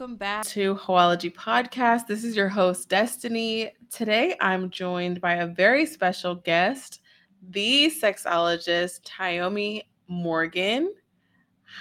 [0.00, 2.06] welcome back to Hoology Podcast.
[2.06, 3.72] This is your host, Destiny.
[3.90, 7.02] Today I'm joined by a very special guest,
[7.50, 10.94] the sexologist, Tyomi Morgan.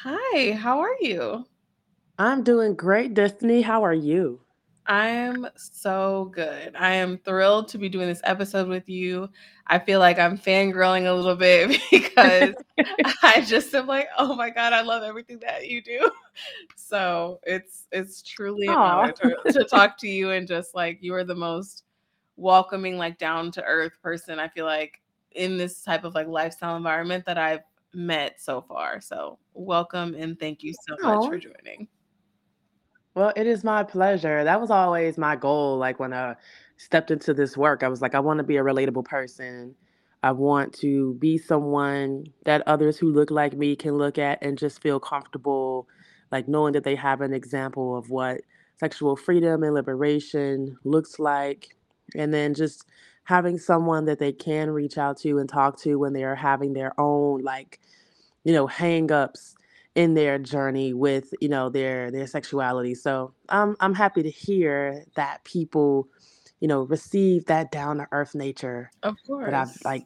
[0.03, 1.45] Hi, how are you?
[2.17, 3.61] I'm doing great, Destiny.
[3.61, 4.41] How are you?
[4.89, 6.75] I'm so good.
[6.75, 9.29] I am thrilled to be doing this episode with you.
[9.67, 12.55] I feel like I'm fangirling a little bit because
[13.21, 16.09] I just am like, oh my god, I love everything that you do.
[16.75, 21.13] So it's it's truly an honor to, to talk to you and just like you
[21.13, 21.83] are the most
[22.37, 24.39] welcoming, like down to earth person.
[24.39, 25.01] I feel like
[25.33, 29.01] in this type of like lifestyle environment that I've met so far.
[29.01, 31.87] So welcome and thank you so much for joining.
[33.15, 34.43] Well, it is my pleasure.
[34.43, 35.77] That was always my goal.
[35.77, 36.35] Like when I
[36.77, 39.75] stepped into this work, I was like, I want to be a relatable person.
[40.23, 44.57] I want to be someone that others who look like me can look at and
[44.57, 45.87] just feel comfortable,
[46.31, 48.41] like knowing that they have an example of what
[48.79, 51.75] sexual freedom and liberation looks like.
[52.15, 52.85] And then just
[53.23, 56.73] having someone that they can reach out to and talk to when they are having
[56.73, 57.79] their own, like,
[58.43, 59.55] you know, hang ups
[59.99, 62.95] in their journey with you know their their sexuality.
[62.95, 66.07] So i'm i'm happy to hear that people
[66.61, 70.05] you know receive that down to earth nature of course that i've like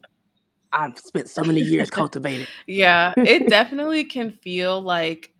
[0.72, 2.48] i've spent so many years cultivating.
[2.66, 5.32] Yeah it definitely can feel like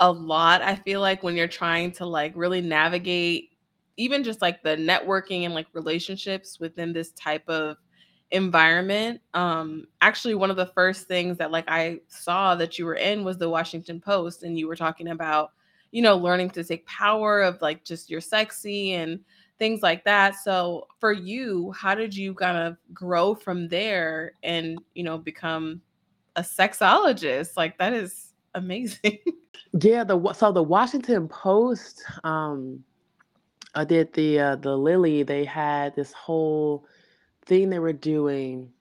[0.00, 3.52] a lot i feel like when you're trying to like really navigate
[3.96, 7.78] even just like the networking and like relationships within this type of
[8.34, 12.96] environment um actually one of the first things that like i saw that you were
[12.96, 15.52] in was the washington post and you were talking about
[15.92, 19.20] you know learning to take power of like just your sexy and
[19.58, 20.34] things like that.
[20.36, 25.80] So for you how did you kind of grow from there and you know become
[26.36, 27.56] a sexologist?
[27.56, 29.18] Like that is amazing.
[29.80, 32.84] Yeah the so the washington post um
[33.74, 36.86] i did the uh the lily they had this whole
[37.46, 38.72] thing they were doing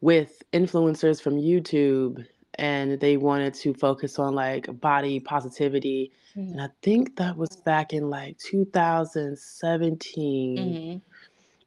[0.00, 2.26] with influencers from YouTube
[2.56, 6.12] and they wanted to focus on like body positivity.
[6.36, 6.52] Mm-hmm.
[6.52, 10.98] And I think that was back in like 2017 mm-hmm.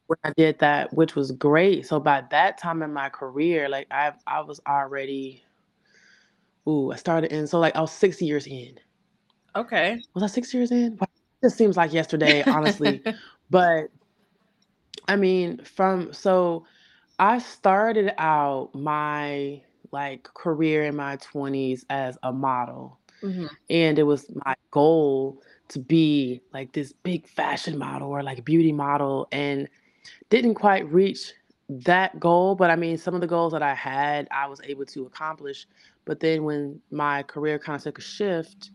[0.08, 1.88] when I did that, which was great.
[1.88, 5.44] So by that time in my career, like I I was already
[6.68, 8.80] ooh, I started in so like I was six years in.
[9.56, 10.02] Okay.
[10.14, 11.00] Was I six years in?
[11.42, 13.02] It seems like yesterday, honestly.
[13.50, 13.88] but
[15.08, 16.66] I mean, from so
[17.20, 19.62] I started out my
[19.92, 23.00] like career in my 20s as a model.
[23.22, 23.48] Mm-hmm.
[23.70, 28.72] And it was my goal to be like this big fashion model or like beauty
[28.72, 29.68] model and
[30.30, 31.34] didn't quite reach
[31.70, 34.86] that goal, but I mean some of the goals that I had I was able
[34.88, 35.66] to accomplish.
[36.04, 38.72] But then when my career kind of took a shift,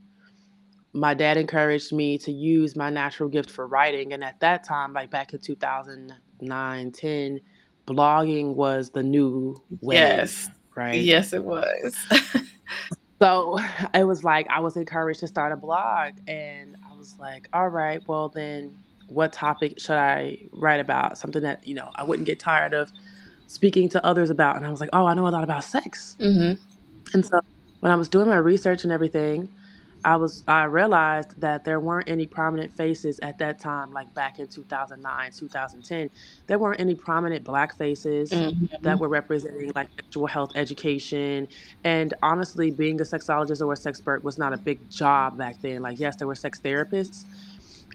[0.93, 4.13] my dad encouraged me to use my natural gift for writing.
[4.13, 7.41] And at that time, like back in 2009, 10,
[7.87, 9.97] blogging was the new way.
[9.97, 10.49] Yes.
[10.75, 11.01] Right.
[11.01, 11.97] Yes, it was.
[13.23, 13.59] so
[13.95, 16.15] it was like I was encouraged to start a blog.
[16.27, 18.77] And I was like, all right, well, then
[19.07, 21.19] what topic should I write about?
[21.19, 22.91] Something that, you know, I wouldn't get tired of
[23.47, 24.57] speaking to others about.
[24.57, 26.17] And I was like, oh, I know a lot about sex.
[26.21, 26.61] Mm-hmm.
[27.15, 27.41] And so
[27.81, 29.49] when I was doing my research and everything,
[30.05, 34.39] I was I realized that there weren't any prominent faces at that time, like back
[34.39, 36.11] in 2009, 2010.
[36.47, 38.67] There weren't any prominent black faces mm-hmm.
[38.83, 41.49] that were representing like sexual health education.
[41.85, 45.83] And honestly, being a sexologist or a sexpert was not a big job back then.
[45.83, 47.25] Like, yes, there were sex therapists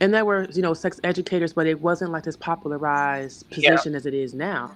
[0.02, 3.98] and there were, you know, sex educators, but it wasn't like this popularized position yeah.
[3.98, 4.72] as it is now.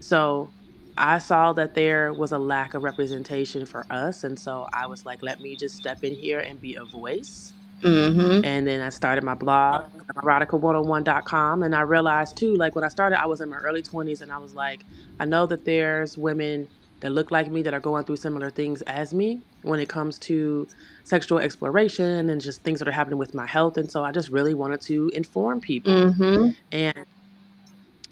[0.00, 0.50] So
[0.96, 4.24] I saw that there was a lack of representation for us.
[4.24, 7.52] And so I was like, let me just step in here and be a voice.
[7.82, 8.44] Mm-hmm.
[8.44, 9.84] And then I started my blog,
[10.14, 11.62] erotica101.com.
[11.62, 14.32] And I realized too, like when I started, I was in my early 20s and
[14.32, 14.84] I was like,
[15.20, 16.68] I know that there's women
[17.00, 20.18] that look like me that are going through similar things as me when it comes
[20.20, 20.66] to
[21.02, 23.76] sexual exploration and just things that are happening with my health.
[23.76, 25.92] And so I just really wanted to inform people.
[25.92, 26.50] Mm-hmm.
[26.72, 27.04] And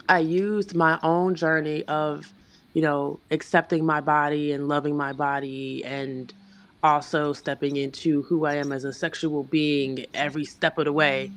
[0.08, 2.30] I used my own journey of
[2.74, 6.32] you know, accepting my body and loving my body and
[6.82, 11.30] also stepping into who I am as a sexual being every step of the way.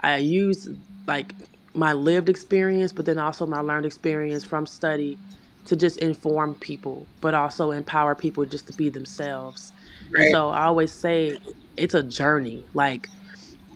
[0.00, 0.68] I use
[1.06, 1.34] like
[1.74, 5.16] my lived experience, but then also my learned experience from study
[5.66, 9.72] to just inform people, but also empower people just to be themselves.
[10.10, 10.30] Right.
[10.32, 11.38] So I always say
[11.76, 12.64] it's a journey.
[12.74, 13.08] Like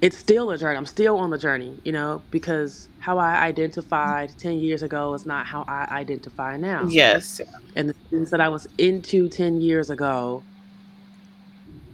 [0.00, 0.76] it's still a journey.
[0.76, 5.26] I'm still on the journey, you know, because how I identified 10 years ago is
[5.26, 6.86] not how I identify now.
[6.86, 7.38] Yes.
[7.76, 10.42] And the things that I was into 10 years ago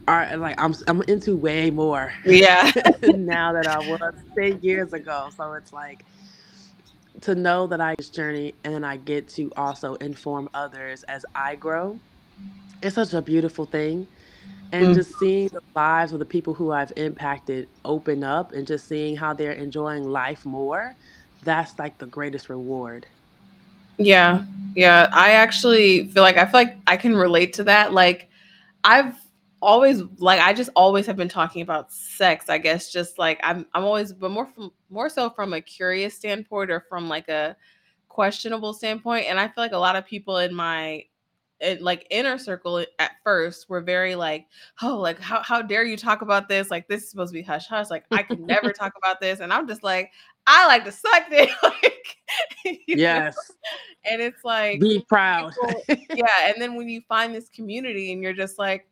[0.07, 2.13] are like I'm I'm into way more.
[2.25, 2.71] Yeah.
[3.03, 3.99] now that I was
[4.37, 5.27] 10 years ago.
[5.35, 6.05] So it's like
[7.21, 11.55] to know that I journey and then I get to also inform others as I
[11.57, 11.99] grow.
[12.81, 14.07] It's such a beautiful thing.
[14.71, 14.95] And Mm.
[14.95, 19.17] just seeing the lives of the people who I've impacted open up and just seeing
[19.17, 20.95] how they're enjoying life more,
[21.43, 23.05] that's like the greatest reward.
[23.97, 24.43] Yeah.
[24.75, 25.09] Yeah.
[25.11, 27.93] I actually feel like I feel like I can relate to that.
[27.93, 28.29] Like
[28.83, 29.15] I've
[29.61, 33.65] always like I just always have been talking about sex, I guess just like I'm
[33.73, 37.55] I'm always but more from more so from a curious standpoint or from like a
[38.09, 39.25] questionable standpoint.
[39.27, 41.05] And I feel like a lot of people in my
[41.61, 44.47] in, like inner circle at first were very like,
[44.81, 46.71] oh, like how how dare you talk about this?
[46.71, 47.89] Like this is supposed to be hush hush.
[47.89, 49.39] Like I could never talk about this.
[49.39, 50.11] And I'm just like,
[50.47, 51.49] I like to suck it.
[51.63, 52.17] like
[52.65, 53.01] you know?
[53.01, 53.35] Yes.
[54.05, 55.53] And it's like Be proud.
[55.87, 56.47] people- yeah.
[56.47, 58.87] And then when you find this community and you're just like,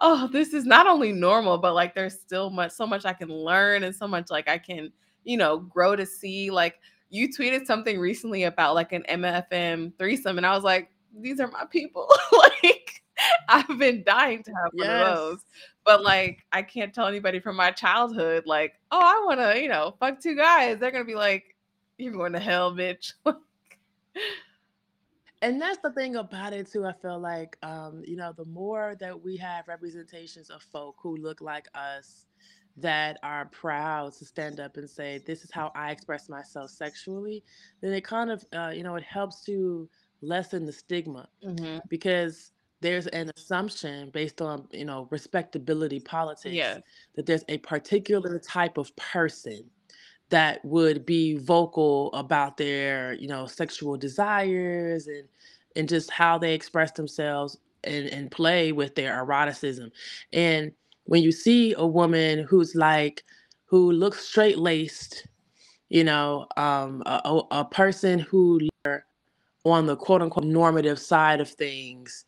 [0.00, 3.28] oh, this is not only normal, but like there's still much, so much I can
[3.28, 4.92] learn and so much like I can,
[5.24, 6.50] you know, grow to see.
[6.50, 6.78] Like
[7.10, 10.90] you tweeted something recently about like an MFM threesome, and I was like,
[11.20, 12.08] these are my people.
[12.38, 13.02] like
[13.48, 15.00] I've been dying to have one Yes.
[15.00, 15.44] of those.
[15.84, 19.94] But like I can't tell anybody from my childhood, like, oh, I wanna, you know,
[20.00, 20.78] fuck two guys.
[20.78, 21.56] They're gonna be like,
[21.98, 23.12] you're going to hell, bitch.
[25.42, 26.86] And that's the thing about it too.
[26.86, 31.16] I feel like, um, you know, the more that we have representations of folk who
[31.16, 32.26] look like us
[32.76, 37.44] that are proud to stand up and say, "This is how I express myself sexually,"
[37.80, 39.88] then it kind of, uh, you know, it helps to
[40.26, 41.80] lessen the stigma Mhm.
[41.88, 46.80] because there's an assumption based on, you know, respectability politics Yeah.
[47.14, 49.70] that there's a particular type of person
[50.30, 55.28] that would be vocal about their you know sexual desires and
[55.76, 59.90] and just how they express themselves and and play with their eroticism
[60.32, 60.72] and
[61.04, 63.22] when you see a woman who's like
[63.66, 65.26] who looks straight laced
[65.90, 68.60] you know um a, a person who
[69.64, 72.26] on the quote unquote normative side of things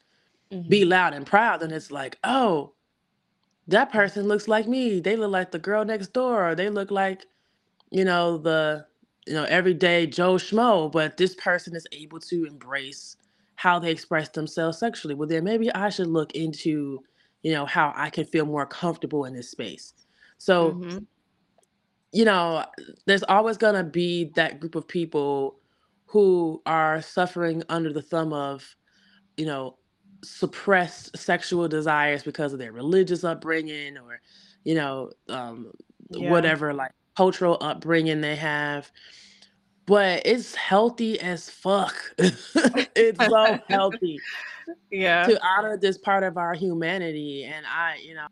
[0.68, 2.72] be loud and proud and it's like oh
[3.68, 5.00] that person looks like me.
[5.00, 6.50] They look like the girl next door.
[6.50, 7.26] Or they look like
[7.90, 8.86] you know the
[9.26, 13.16] you know everyday joe schmo but this person is able to embrace
[13.56, 15.14] how they express themselves sexually.
[15.14, 17.02] Well then maybe i should look into
[17.42, 19.94] you know how i can feel more comfortable in this space.
[20.38, 21.06] So Mhm.
[22.12, 22.64] you know
[23.06, 25.60] there's always going to be that group of people
[26.06, 28.76] who are suffering under the thumb of
[29.36, 29.76] you know
[30.24, 34.20] suppressed sexual desires because of their religious upbringing or
[34.64, 35.70] you know um
[36.10, 36.30] Yeah.
[36.30, 38.90] whatever like cultural upbringing they have
[39.86, 44.20] but it's healthy as fuck it's so healthy
[44.90, 45.26] Yeah.
[45.26, 48.26] to honor this part of our humanity and i you know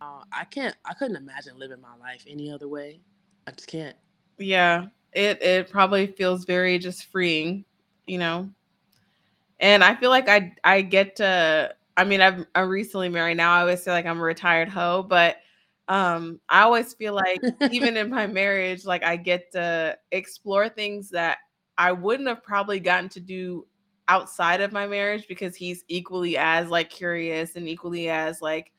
[0.00, 3.00] uh, i can't i couldn't imagine living my life any other way
[3.46, 3.96] i just can't
[4.38, 4.86] Yeah.
[5.16, 7.64] It it probably feels very just freeing,
[8.06, 8.50] you know.
[9.60, 13.52] And I feel like I I get to I mean, I'm I'm recently married now.
[13.54, 15.36] I always feel like I'm a retired hoe, but
[15.88, 17.40] um I always feel like
[17.72, 21.38] even in my marriage, like I get to explore things that
[21.78, 23.66] I wouldn't have probably gotten to do
[24.08, 28.70] outside of my marriage because he's equally as like curious and equally as like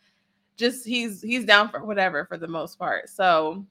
[0.56, 3.10] just he's he's down for whatever for the most part.
[3.10, 3.65] So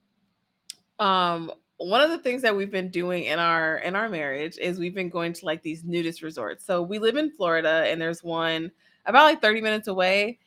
[0.98, 4.78] um one of the things that we've been doing in our in our marriage is
[4.78, 6.64] we've been going to like these nudist resorts.
[6.64, 8.70] So we live in Florida and there's one
[9.04, 10.38] about like 30 minutes away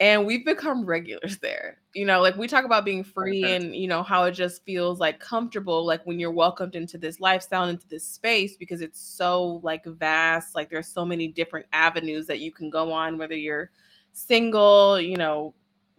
[0.00, 1.78] and we've become regulars there.
[1.94, 5.00] You know, like we talk about being free and you know how it just feels
[5.00, 9.60] like comfortable like when you're welcomed into this lifestyle into this space because it's so
[9.64, 13.70] like vast, like there's so many different avenues that you can go on whether you're
[14.12, 15.54] single, you know,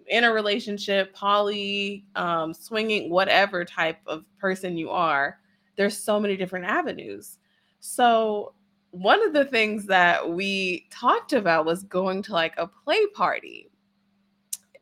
[0.10, 5.40] in a relationship, poly, um, swinging, whatever type of person you are,
[5.76, 7.38] there's so many different avenues.
[7.80, 8.54] So,
[8.92, 13.70] one of the things that we talked about was going to like a play party.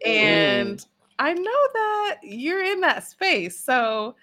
[0.06, 0.84] And
[1.20, 3.60] I know that you're in that space.
[3.60, 4.16] So,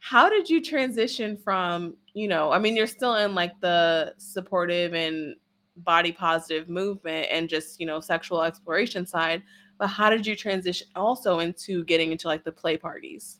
[0.00, 4.94] how did you transition from, you know, I mean, you're still in like the supportive
[4.94, 5.34] and
[5.78, 9.42] body positive movement and just, you know, sexual exploration side,
[9.78, 13.38] but how did you transition also into getting into like the play parties?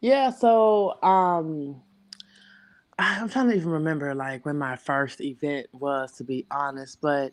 [0.00, 1.82] Yeah, so um
[2.98, 7.32] I'm trying to even remember like when my first event was to be honest, but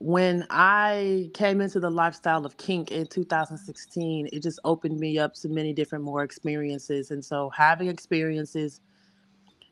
[0.00, 5.34] when I came into the lifestyle of kink in 2016, it just opened me up
[5.34, 7.10] to many different more experiences.
[7.10, 8.80] And so having experiences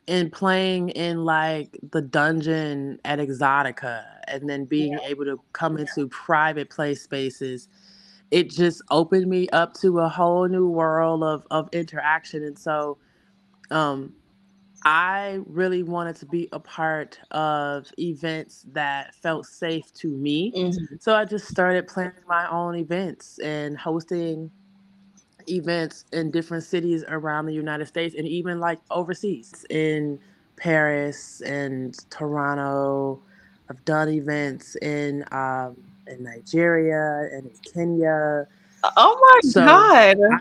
[0.09, 4.99] and playing in like the dungeon at Exxxotica and then being Yeah.
[5.01, 7.69] able to come into private play spaces,
[8.31, 12.45] it just opened me up to a whole new world of of interaction.
[12.45, 12.99] And so
[13.71, 14.15] um
[14.85, 20.57] I really wanted to be a part of events that felt safe to me.
[20.57, 20.99] Mhm.
[20.99, 24.51] So I just started planning my own events and hosting
[25.49, 30.19] events in different cities around the United States and even like overseas in
[30.57, 33.23] Paris and Toronto.
[33.71, 35.77] I've done events in um,
[36.09, 38.47] in Nigeria and in Kenya.
[38.97, 40.19] Oh my So god.
[40.31, 40.39] I,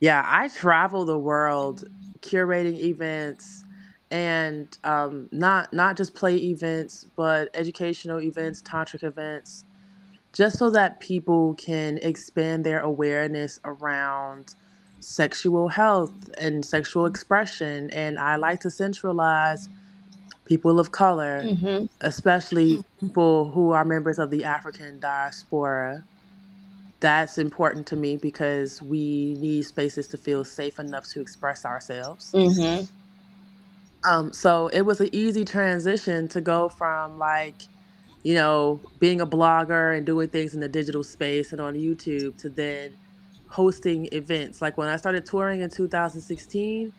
[0.00, 1.84] yeah, I travel the world
[2.20, 3.64] curating events
[4.10, 9.64] and um, not not just play events, but educational events, tantric events,
[10.32, 14.54] just so that people can expand their awareness around
[15.00, 17.90] sexual health and sexual expression.
[17.90, 19.68] And I like to centralize
[20.46, 21.88] people of color, Mhm.
[22.02, 26.04] especially people who are members of the African diaspora.
[27.00, 32.36] That's important to me because we need spaces to feel safe enough to express ourselves.
[32.36, 32.88] Mhm.
[34.04, 37.68] Um, so it was an easy transition to go from like,
[38.22, 42.36] you know, being a blogger and doing things in the digital space and on YouTube
[42.38, 42.96] to then
[43.46, 44.62] hosting events.
[44.62, 46.92] Like when I started touring in 2016,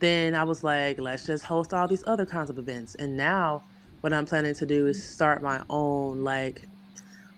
[0.00, 2.94] then I was like, let's just host all these other kinds of events.
[2.96, 3.64] And now
[4.02, 6.68] what I'm planning to do is start my own like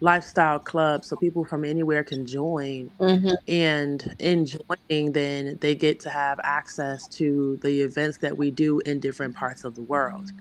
[0.00, 3.36] lifestyle club so people from anywhere can join Mhm.
[3.48, 8.80] and in joining then they get to have access to the events that we do
[8.80, 10.32] in different parts of the world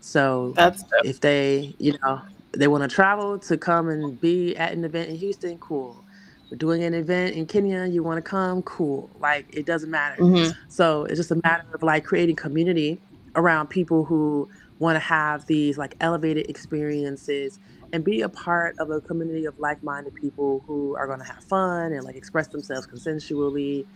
[0.00, 0.90] so That's dope.
[1.02, 2.20] if they you know
[2.58, 6.04] they want to travel to come and be at an event in houston cool.
[6.50, 9.16] We're doing an event in kenya you want to come cool.
[9.20, 10.16] Like it doesn't matter.
[10.20, 10.54] Mhm.
[10.68, 13.02] so it's just a matter of like creating community
[13.36, 17.58] around people who want to have these like elevated experiences
[17.92, 21.44] and be a part of a community of like-minded people who are going to have
[21.44, 23.86] fun and like express themselves consensually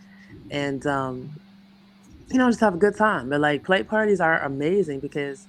[0.50, 1.32] and um
[2.30, 3.30] you know just have a good time.
[3.30, 5.48] But like play parties are amazing because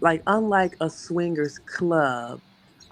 [0.00, 2.42] like unlike a swingers club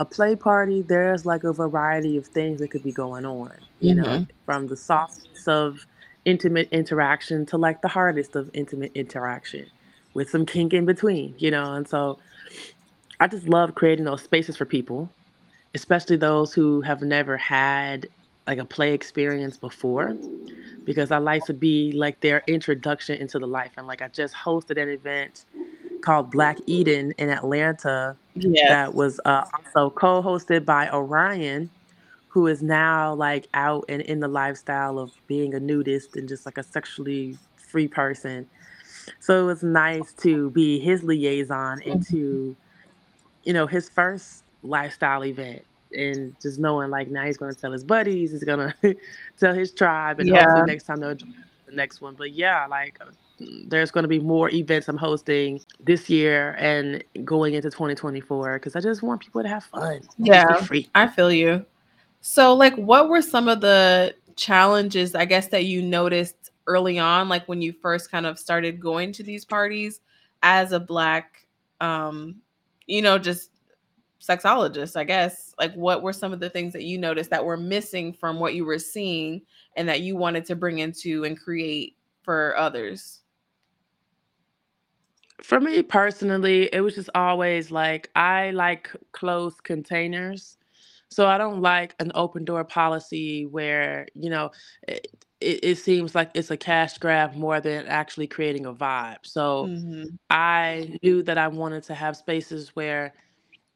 [0.00, 3.94] a play party there's like a variety of things that could be going on you
[3.94, 4.28] know Mhm.
[4.46, 5.86] from the softest of
[6.26, 9.70] intimate interaction to like the hardest of intimate interaction
[10.14, 12.18] with some kink in between you know and so
[13.20, 15.10] i just love creating those spaces for people
[15.74, 18.08] especially those who have never had
[18.48, 20.16] like a play experience before
[20.86, 23.72] because I like to be like their introduction into the life.
[23.78, 25.46] And like I just hosted an event
[26.04, 28.16] called Black Eden in Atlanta
[28.68, 31.70] that was uh, also co-hosted by Orion,
[32.28, 36.44] who is now like out and in the lifestyle of being a nudist and just
[36.46, 38.46] like a sexually free person.
[39.20, 42.56] So it was nice to be his liaison into
[43.44, 45.62] you know, his first lifestyle event
[45.94, 48.74] and just knowing like now he's gonna tell his buddies, he's gonna
[49.38, 50.64] tell his tribe, and hopefully Yeah.
[50.64, 51.34] next time they'll join
[51.66, 52.14] the next one.
[52.14, 52.98] But yeah, like
[53.38, 58.80] there's gonna be more events I'm hosting this year and going into 2024 because I
[58.80, 60.54] just want people to have fun Yeah.
[60.54, 60.88] free.
[60.94, 61.64] I feel you.
[62.20, 67.28] So like what were some of the challenges I guess that you noticed early on
[67.28, 70.00] like when you first kind of started going to these parties
[70.42, 71.46] as a black
[71.80, 72.36] um
[72.86, 73.50] you know just
[74.20, 75.54] sexologist, I guess.
[75.58, 78.54] Like what were some of the things that you noticed that were missing from what
[78.54, 79.42] you were seeing
[79.76, 83.20] and that you wanted to bring into and create for others?
[85.42, 90.56] For me personally, it was just always like I like closed containers.
[91.10, 94.50] So I don't like an open door policy where, you know,
[94.88, 95.08] it,
[95.40, 99.18] it, it seems like it's a cash grab more than actually creating a vibe.
[99.24, 100.18] So Mhm.
[100.30, 103.14] I knew that I wanted to have spaces where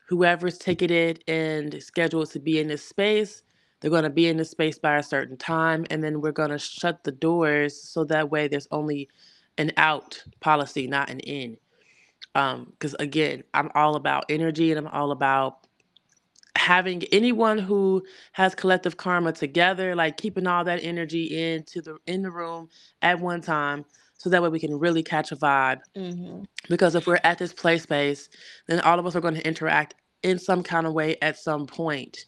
[0.08, 3.42] whoever's ticketed and scheduled to be in this space,
[3.80, 5.86] they're going to be in this space by a certain time.
[5.90, 9.08] And then we're going to shut the doors so that way there's only
[9.58, 11.58] an out policy, not an in
[12.34, 15.66] um because again i'm all about energy and i'm all about
[16.56, 22.22] having anyone who has collective karma together like keeping all that energy into the in
[22.22, 22.68] the room
[23.02, 23.84] at one time
[24.18, 26.46] so that way we can really catch a vibe Mhm.
[26.68, 28.28] because if we're at this play space
[28.68, 31.66] then all of us are going to interact in some kind of way at some
[31.66, 32.26] point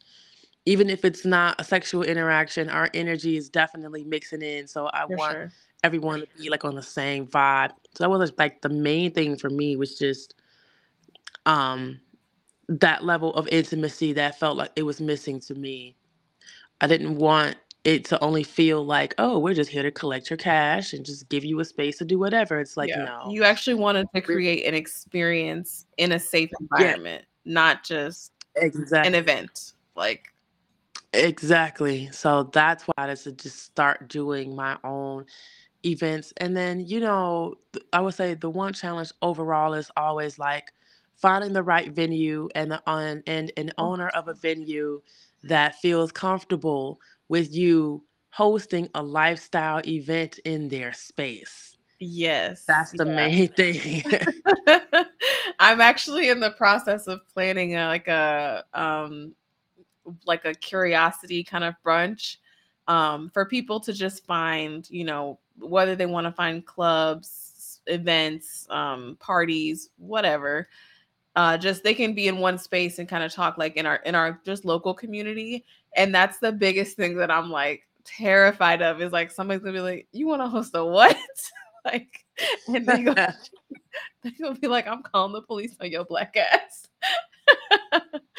[0.66, 5.06] even if it's not a sexual interaction our energy is definitely mixing in so i
[5.06, 5.52] For want sure.
[5.82, 9.37] Everyone to be like on the same vibe so that was like the main thing
[9.37, 10.34] for me was just
[11.46, 11.99] um
[12.70, 15.96] that level of intimacy that felt like it was missing to me.
[16.80, 20.37] I didn't want it to only feel like, "Oh, we're just here to collect your
[20.37, 23.30] cash and just give you a space to do whatever." It's like, Yeah, no.
[23.32, 26.58] you actually wanted to create an experience in a safe Yeah.
[26.60, 28.32] environment, not just
[28.92, 30.32] an event, like
[31.12, 32.08] Exactly.
[32.12, 35.26] So that's why I decided to just start doing my own
[35.84, 36.32] events.
[36.38, 37.54] And then, you know,
[37.92, 40.72] I would say the one challenge overall is always like
[41.16, 45.00] finding the right venue and the on and an Oh, owner of a venue
[45.44, 51.76] that feels comfortable with you hosting a lifestyle event in their space.
[51.99, 53.06] yes, That's the yeah.
[53.06, 54.02] main thing.
[55.58, 59.34] I'm actually in the process of planning a, like a um
[60.26, 62.37] like a curiosity kind of brunch
[62.88, 68.67] um for people to just find, you know, whether they want to find clubs, events,
[68.71, 70.69] um parties, whatever.
[71.37, 73.97] Uh just they can be in one space and kind of talk like in our
[73.97, 75.64] in our just local community
[75.97, 79.81] and that's the biggest thing that I'm like terrified of is like somebody's gonna be
[79.81, 81.17] like, "You want to host a what?"
[81.85, 82.25] like,
[82.69, 83.14] and they go,
[84.23, 86.88] they're gonna be like, "I'm calling the police on your black ass."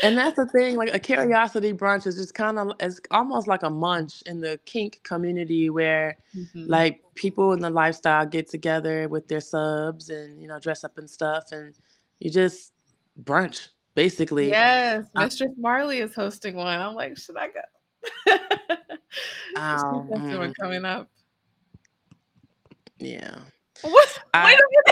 [0.03, 3.61] And that's the thing, like a curiosity brunch is just kind of it's almost like
[3.61, 6.65] a munch in the kink community where Mhm.
[6.67, 10.97] like people in the lifestyle get together with their subs and you know dress up
[10.97, 11.75] and stuff and
[12.19, 12.73] you just
[13.23, 14.49] brunch basically.
[14.49, 16.79] Yes, Uh, Mistress Marley is hosting one.
[16.79, 17.61] I'm like, should I go?
[19.55, 21.09] Um, hosting one mm, coming up.
[22.97, 23.37] yeah.
[23.81, 24.07] What?
[24.17, 24.90] Wait I a minute.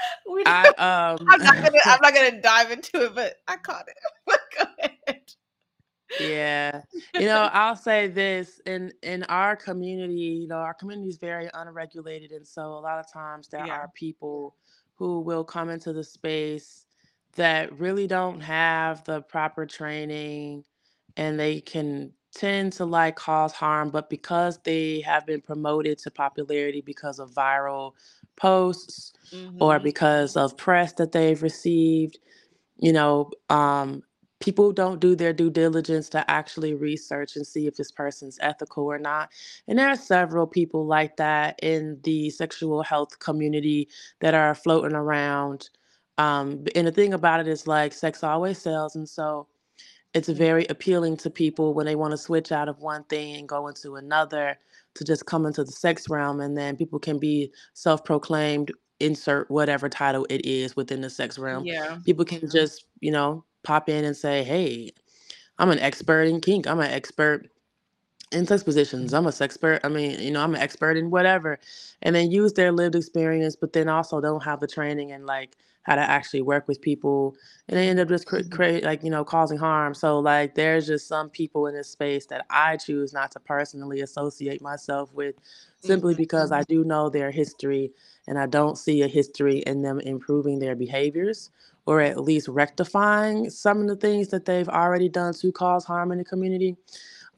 [0.30, 0.68] We I,
[1.18, 1.78] um, I'm not gonna.
[1.86, 3.96] I'm not gonna dive into it, but I caught it.
[4.56, 5.32] Go ahead.
[6.18, 6.82] Yeah.
[7.14, 11.48] You know, I'll say this in in our community, you know, our community is very
[11.54, 13.74] unregulated and so a lot of times there Yeah.
[13.74, 14.56] are people
[14.96, 16.86] who will come into the space
[17.36, 20.64] that really don't have the proper training
[21.16, 26.10] and they can tend to like cause harm, but because they have been promoted to
[26.10, 27.94] popularity because of viral
[28.36, 29.12] posts
[29.60, 29.82] or Mhm.
[29.82, 32.18] because of press that they've received,
[32.78, 34.02] you know, um,
[34.40, 38.84] people don't do their due diligence to actually research and see if this person's ethical
[38.84, 39.30] or not.
[39.68, 43.88] And there are several people like that in the sexual health community
[44.20, 45.70] that are floating around.
[46.18, 48.96] Um, and the thing about it is like sex always sells.
[48.96, 49.48] And so
[50.14, 53.48] it's very appealing to people when they want to switch out of one thing and
[53.48, 54.58] go into another
[54.94, 56.40] to just come into the sex realm.
[56.40, 61.38] And then people can be self proclaimed, insert whatever title it is within the sex
[61.38, 61.64] realm.
[61.64, 61.98] Yeah.
[62.04, 62.56] People can mm-hmm.
[62.56, 64.90] just, you know, pop in and say, hey,
[65.58, 66.66] I'm an expert in kink.
[66.66, 67.48] I'm an expert
[68.32, 69.12] in sex positions.
[69.12, 69.80] I'm a sexpert.
[69.84, 71.58] I mean, you know, I'm an expert in whatever.
[72.02, 75.56] And then use their lived experience, but then also don't have the training and like
[75.88, 77.36] how to actually work with people.
[77.68, 78.52] And they end up just cre- Mhm.
[78.52, 79.94] create like, you know, causing harm.
[79.94, 84.02] So like there's just some people in this space that I choose not to personally
[84.02, 85.36] associate myself with
[85.80, 86.52] simply because.
[86.52, 87.92] I do know their history
[88.28, 91.50] and I don't see a history in them improving their behaviors
[91.86, 96.12] or at least rectifying some of the things that they've already done to cause harm
[96.12, 96.76] in the community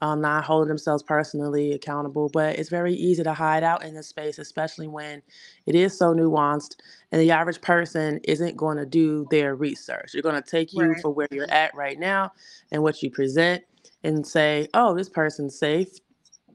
[0.01, 2.29] um, not holding themselves personally accountable.
[2.29, 5.21] But it's very easy to hide out in this space, especially when
[5.65, 6.77] it is so nuanced
[7.11, 10.13] and the average person isn't going to do their research.
[10.13, 11.01] You're going to take you Right.
[11.01, 12.31] for where you're at right now
[12.71, 13.63] and what you present
[14.03, 15.89] and say, oh, this person's safe.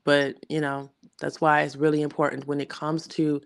[0.04, 3.40] But, you know, that's why it's really important when it comes to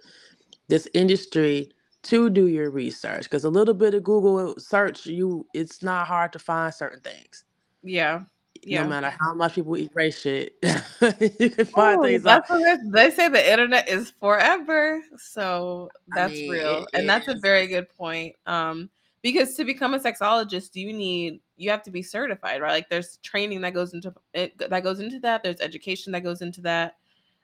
[0.68, 1.70] this industry
[2.04, 6.32] to do your research because a little bit of Google search, you it's not hard
[6.32, 7.44] to find certain things
[7.82, 8.24] Yeah.
[8.66, 12.46] No matter how much people erase shit, you can find Oh, things out.
[12.48, 13.28] that's what they say.
[13.28, 18.36] The internet is forever, so I that's mean, real, and that's a very good point.
[18.46, 18.90] Um,
[19.22, 22.72] because to become a sexologist, you need you have to be certified, right?
[22.72, 25.42] Like there's training that goes into it that goes into that.
[25.42, 26.96] There's education that goes into that.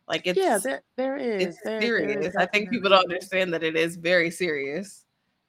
[0.09, 1.59] Like it's Yeah, there there it's.
[1.64, 2.37] There there is serious.
[2.37, 5.06] I think people don't understand that it is very serious.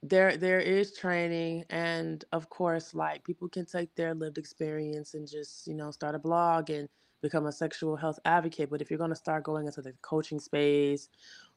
[0.09, 5.27] There there is training and of course like people can take their lived experience and
[5.27, 6.87] just, you know, start a blog and
[7.21, 8.69] become a sexual health advocate.
[8.69, 11.09] But if you're gonna start going into the coaching space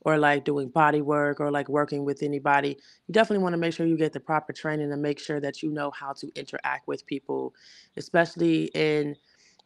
[0.03, 3.75] or like doing body work or like working with anybody, you definitely want to make
[3.75, 6.89] sure you get the proper training and make sure that you know how to interact
[6.89, 7.55] with people,
[7.97, 9.17] especially in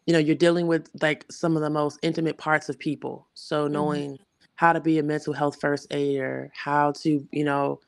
[0.07, 3.29] you know, you're dealing with like some of the most intimate parts of people.
[3.35, 3.73] So Mhm.
[3.73, 4.19] knowing
[4.57, 7.81] how to be a mental health first aider, how to, you know,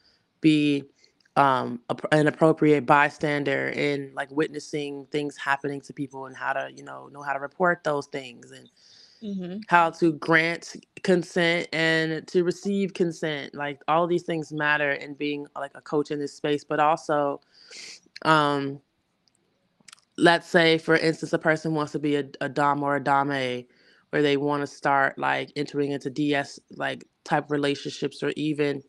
[0.47, 0.85] be
[1.37, 6.71] um a, an appropriate bystander in like witnessing things happening to people and how to,
[6.77, 8.71] you know, know how to report those things and
[9.23, 9.65] Mhm.
[9.69, 13.55] how to grant consent and to receive consent.
[13.55, 17.41] Like all these things matter in being like a coach in this space, but also
[18.25, 18.81] um
[20.19, 23.67] let's say for instance a person wants to be a, a dom or a dame
[24.13, 28.83] or they want to start like entering into DS like type relationships or even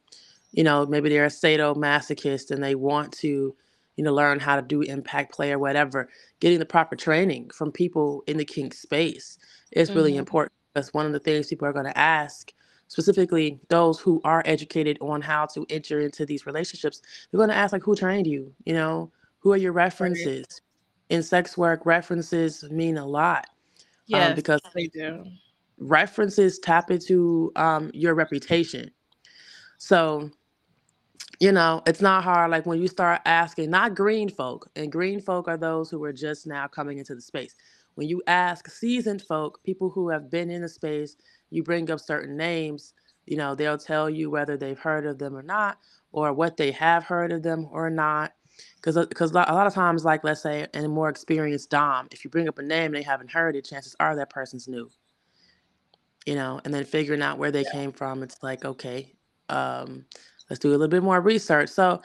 [0.51, 3.55] you know maybe they're a sadomasochist and they want to
[3.97, 7.71] you know learn how to do impact play or whatever getting the proper training from
[7.71, 9.37] people in the kink space
[9.73, 10.19] is really Mhm.
[10.19, 12.53] important that's one of the things people are going to ask
[12.89, 17.55] specifically those who are educated on how to enter into these relationships they're going to
[17.55, 19.81] ask like who trained you you know who are your Right.
[19.83, 20.61] references
[21.09, 23.47] in sex work references mean a lot
[24.13, 25.25] um, because they do.
[25.79, 28.89] references tap into um, your reputation
[29.77, 30.29] so
[31.39, 35.21] you know it's not hard like when you start asking not green folk and green
[35.21, 37.55] folk are those who are just now coming into the space
[37.95, 41.17] when you ask seasoned folk people who have been in the space
[41.51, 42.93] you bring up certain names
[43.27, 45.79] you know they'll tell you whether they've heard of them or not
[46.13, 48.33] or what they have heard of them or not
[48.77, 52.07] because because uh, a lot of times like let's say in a more experienced dom
[52.11, 54.89] if you bring up a name they haven't heard it chances are that person's new
[56.27, 57.71] you know, and then figuring out where they Yeah.
[57.73, 58.23] came from.
[58.23, 59.13] It's like, okay,
[59.49, 60.05] um,
[60.49, 61.69] let's do a little bit more research.
[61.69, 62.01] So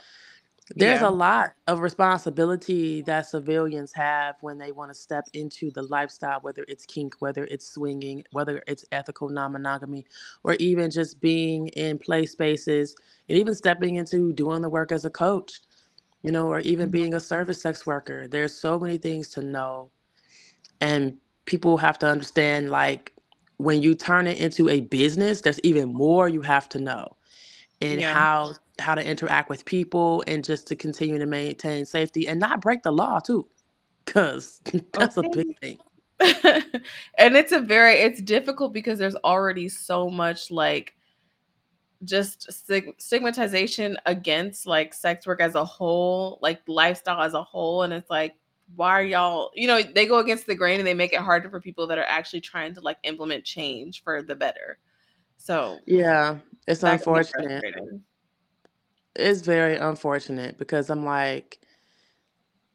[0.76, 1.09] there's Yeah.
[1.09, 6.40] a lot of responsibility that civilians have when they want to step into the lifestyle,
[6.42, 10.07] whether it's kink, whether it's swinging, whether it's ethical non monogamy,
[10.44, 12.96] or even just being in play spaces,
[13.28, 15.61] and even stepping into doing the work as a coach,
[16.22, 16.92] you know, or even Mhm.
[16.92, 18.28] being a service sex worker.
[18.28, 19.90] There's so many things to know.
[20.81, 23.12] And people have to understand like
[23.59, 27.16] when you turn it into a business, there's even more you have to know
[27.83, 28.12] in Yeah.
[28.12, 32.61] how how to interact with people and just to continue to maintain safety and not
[32.61, 33.47] break the law too.
[34.07, 34.61] Cause
[34.92, 35.79] that's a big thing.
[37.18, 40.95] and it's a very it's difficult because there's already so much like
[42.05, 42.51] just
[42.99, 48.11] stigmatization against like sex work as a whole, like lifestyle as a whole and it's
[48.11, 48.35] like
[48.77, 51.51] why are y'all, you know, they go against the grain and they make it harder
[51.51, 54.79] for people that are actually trying to like implement change for the better.
[55.42, 57.64] So, Yeah, it's that can be unfortunate.
[57.64, 58.05] frustrating.
[59.16, 61.61] It's very unfortunate because I'm like,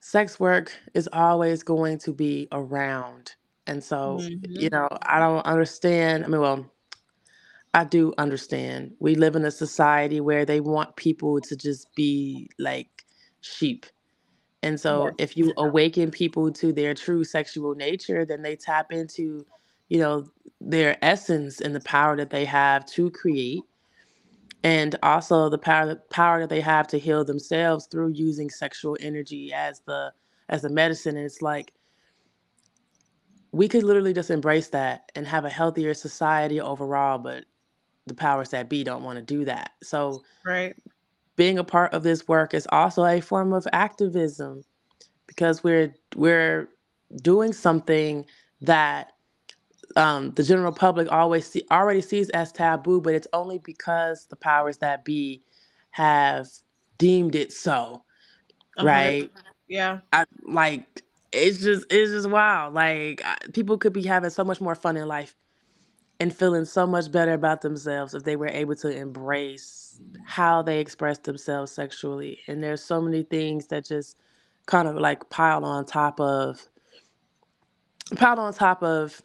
[0.01, 3.35] sex work is always going to be around.
[3.67, 4.71] And so, you Mhm.
[4.71, 6.25] know, I don't understand.
[6.25, 6.71] I mean, well,
[7.73, 8.93] I do understand.
[8.99, 12.89] We live in a society where they want people to just be like
[13.41, 13.85] sheep.
[14.63, 15.15] And so Yes.
[15.19, 19.45] if you awaken people to their true sexual nature, then they tap into,
[19.89, 20.27] you know,
[20.61, 23.61] their essence and the power that they have to create
[24.63, 29.53] and also the power power that they have to heal themselves through using sexual energy
[29.53, 30.11] as the
[30.49, 31.15] as the medicine.
[31.17, 31.73] And it's like
[33.51, 37.45] we could literally just embrace that and have a healthier society overall, but
[38.07, 39.71] the powers that be don't want to do that.
[39.83, 40.75] So Right.
[41.35, 44.63] being a part of this work is also a form of activism
[45.27, 46.69] because we're we're
[47.21, 48.25] doing something
[48.61, 49.13] that
[49.97, 54.37] um, the general public always see, already sees as taboo, but it's only because the
[54.37, 55.43] powers that be
[55.91, 56.47] have
[56.99, 58.03] deemed it so,
[58.77, 59.31] hundred right?
[59.67, 59.99] Yeah.
[60.13, 62.73] I like it's just it's just wild.
[62.73, 65.35] Like I, people could be having so much more fun in life
[66.19, 70.79] and feeling so much better about themselves if they were able to embrace how they
[70.81, 72.39] express themselves sexually.
[72.47, 74.17] And there's so many things that just
[74.67, 76.67] kind of like pile on top of
[78.17, 79.21] pile on top of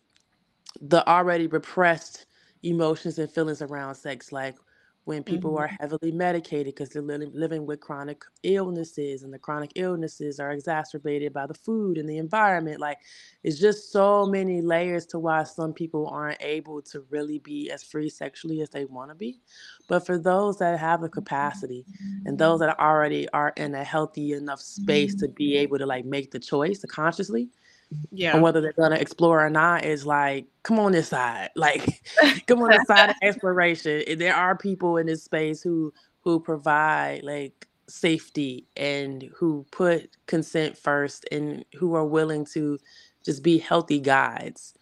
[0.81, 2.27] the already repressed
[2.63, 4.57] emotions and feelings around sex like
[5.05, 5.77] when people are Mhm.
[5.81, 11.33] heavily medicated because they're living, living with chronic illnesses and the chronic illnesses are exacerbated
[11.33, 12.99] by the food and the environment like
[13.43, 17.83] it's just so many layers to why some people aren't able to really be as
[17.83, 19.41] free sexually as they want to be.
[19.89, 21.87] But for those that have the capacity
[22.25, 26.05] and those that already are in a healthy enough space to be able to like
[26.05, 27.51] make the choice consciously
[27.93, 28.41] and Yeah.
[28.43, 32.03] whether they're gonna explore or not is like, come on this side, like,
[32.47, 34.19] come on this side of exploration.
[34.19, 40.79] There are people in this space who who provide like safety and who put consent
[40.79, 42.79] first and who are willing to
[43.25, 44.75] just be healthy guides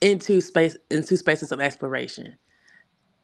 [0.00, 2.36] into space into spaces of exploration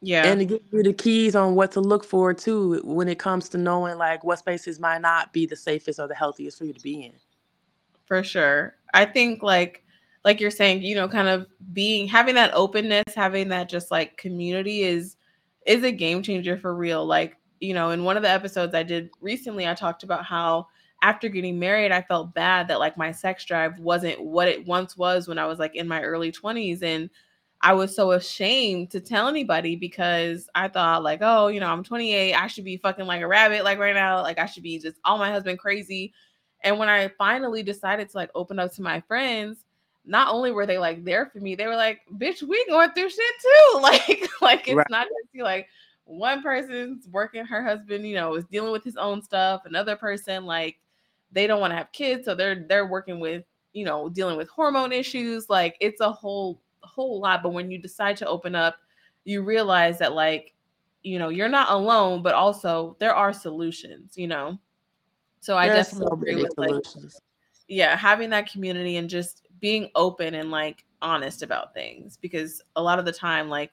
[0.01, 0.25] Yeah.
[0.25, 3.49] and to give you the keys on what to look for too when it comes
[3.49, 6.73] to knowing like what spaces might not be the safest or the healthiest for you
[6.73, 7.13] to be in.
[8.07, 8.75] For sure.
[8.95, 9.83] I think like
[10.23, 14.17] like you're saying, you know, kind of being having that openness, having that just like
[14.17, 15.17] community is
[15.67, 17.05] is a game changer for real.
[17.05, 20.67] Like, you know, in one of the episodes I did recently, I talked about how
[21.03, 24.97] after getting married, I felt bad that like my sex drive wasn't what it once
[24.97, 27.09] was when I was like in my early 20s and
[27.61, 31.83] I was so ashamed to tell anybody because I thought like, oh, you know, I'm
[31.83, 34.79] 28, I should be fucking like a rabbit like right now, like I should be
[34.79, 36.13] just all my husband crazy
[36.61, 39.65] and when I finally decided to like open up to my friends,
[40.05, 43.09] not only were they like there for me, they were like, bitch, we going through
[43.09, 43.79] shit too.
[43.81, 44.89] Like, like it's right.
[44.89, 45.67] not just you like
[46.05, 49.63] one person's working, her husband, you know, is dealing with his own stuff.
[49.65, 50.77] Another person, like,
[51.31, 54.47] they don't want to have kids, so they're they're working with, you know, dealing with
[54.47, 55.49] hormone issues.
[55.49, 57.43] Like, it's a whole whole lot.
[57.43, 58.77] But when you decide to open up,
[59.25, 60.53] you realize that like,
[61.01, 64.59] you know, you're not alone, but also there are solutions, you know.
[65.45, 67.13] So I definitely so agree with solutions.
[67.13, 67.23] like,
[67.67, 72.81] yeah, having that community and just being open and like honest about things because a
[72.81, 73.69] lot of the time like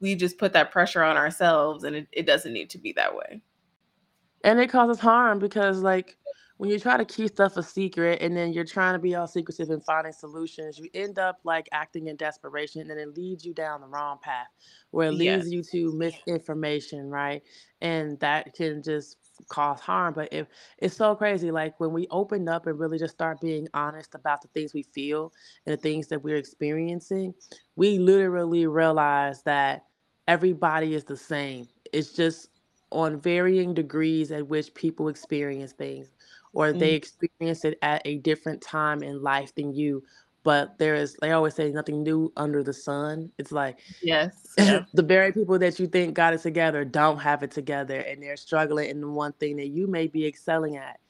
[0.00, 3.14] we just put that pressure on ourselves and it, it doesn't need to be that
[3.14, 3.40] way
[4.42, 6.16] and it causes harm because like
[6.56, 9.26] when you try to keep stuff a secret and then you're trying to be all
[9.26, 13.52] secretive and finding solutions, you end up like acting in desperation and it leads you
[13.52, 14.46] down the wrong path
[14.92, 15.52] where it leads yes.
[15.52, 17.42] you to misinformation, right?
[17.80, 19.16] And that can just
[19.48, 20.14] cause harm.
[20.14, 20.46] But if
[20.78, 24.42] it's so crazy, like when we open up and really just start being honest about
[24.42, 25.32] the things we feel
[25.66, 27.34] and the things that we're experiencing,
[27.76, 29.84] we literally realize that
[30.28, 31.68] everybody is the same.
[31.92, 32.48] It's just
[32.90, 36.12] on varying degrees at which people experience things
[36.54, 36.96] or they mm.
[36.96, 40.02] experience it at a different time in life than you
[40.44, 44.84] but there is they always say nothing new under the sun it's like yes yeah.
[44.92, 48.36] the very people that you think got it together don't have it together and they're
[48.36, 51.00] struggling in the one thing that you may be excelling at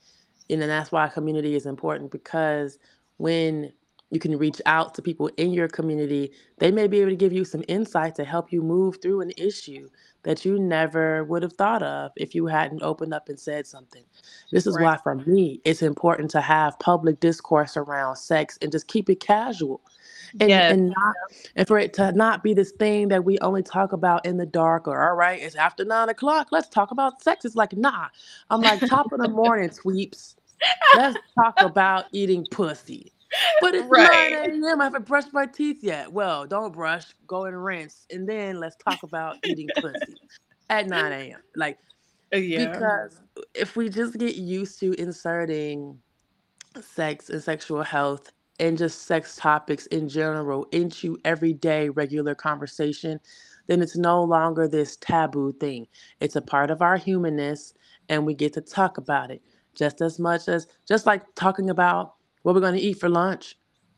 [0.49, 2.79] and then that's why community is important because
[3.19, 3.73] when
[4.11, 7.33] you can reach out to people in your community they may be able to give
[7.33, 9.89] you some insight to help you move through an issue
[10.25, 14.03] that you never would have thought of if you hadn't opened up and said something.
[14.51, 14.85] This is right.
[14.85, 19.21] why, for me, it's important to have public discourse around sex and just keep it
[19.21, 19.81] casual.
[20.41, 20.73] And, yes.
[20.73, 21.15] and not
[21.55, 24.47] and for it to not be this thing that we only talk about in the
[24.47, 26.49] dark or all right, it's after nine o'clock.
[26.51, 27.45] Let's talk about sex.
[27.45, 28.09] It's like, nah.
[28.51, 30.35] I'm like top of the morning sweeps.
[30.97, 33.13] Let's talk about eating pussy.
[33.61, 34.49] But it's right.
[34.49, 34.81] 9 a.m.
[34.81, 36.13] I haven't brushed my teeth yet.
[36.13, 40.17] Well, don't brush, go and rinse, and then let's talk about eating pussy
[40.71, 41.41] at 9 a.m.
[41.57, 41.79] Like,
[42.33, 42.73] uh, yeah.
[42.73, 43.21] because
[43.55, 45.99] if we just get used to inserting
[46.81, 53.19] sex and sexual health and just sex topics in general into everyday regular conversation,
[53.67, 55.87] then it's no longer this taboo thing.
[56.21, 57.75] It's a part of our humanness,
[58.09, 59.43] and we get to talk about it
[59.75, 62.15] just as much as just like talking about
[62.45, 63.57] what we're going to eat for lunch,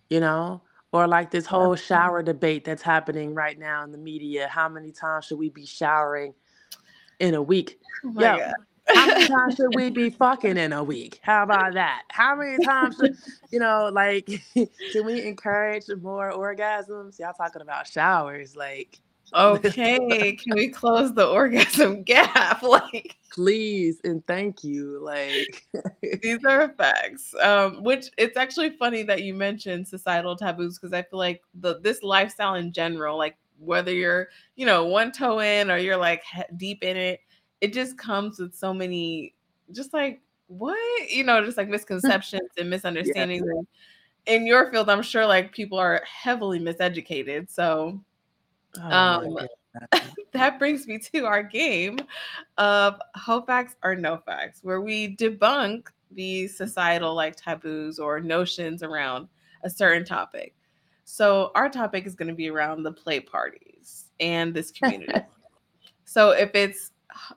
[0.09, 4.49] you know, or like this whole shower debate that's happening right now in the media.
[4.49, 6.33] How many times should we be showering
[7.19, 7.81] in a week?
[8.05, 8.53] Oh yeah.
[8.87, 11.19] How many times should we be fucking in a week?
[11.23, 12.03] How about that?
[12.09, 13.17] How many times should,
[13.51, 17.19] you know, like, can we encourage more orgasms?
[17.19, 19.01] Y'all talking about showers, like,
[19.35, 25.67] okay can we close the orgasm gap like please and thank you like
[26.23, 31.03] these are facts um which it's actually funny that you mentioned societal taboos because i
[31.03, 35.71] feel like the this lifestyle in general like whether you're you know one toe in
[35.71, 36.23] or you're like
[36.57, 37.21] deep in it
[37.61, 39.35] it just comes with so many
[39.73, 40.79] just like what
[41.11, 44.35] you know just like misconceptions and misunderstandings yeah.
[44.35, 48.01] in your field i'm sure like people are heavily miseducated so
[48.83, 49.39] Oh um,
[50.33, 51.99] that brings me to our game
[52.59, 58.83] of ho facts or no facts, where we debunk these societal like taboos or notions
[58.83, 59.29] around
[59.65, 60.55] a certain topic.
[61.05, 65.21] So our topic is going to be around the play parties and this community.
[66.05, 66.93] so if it's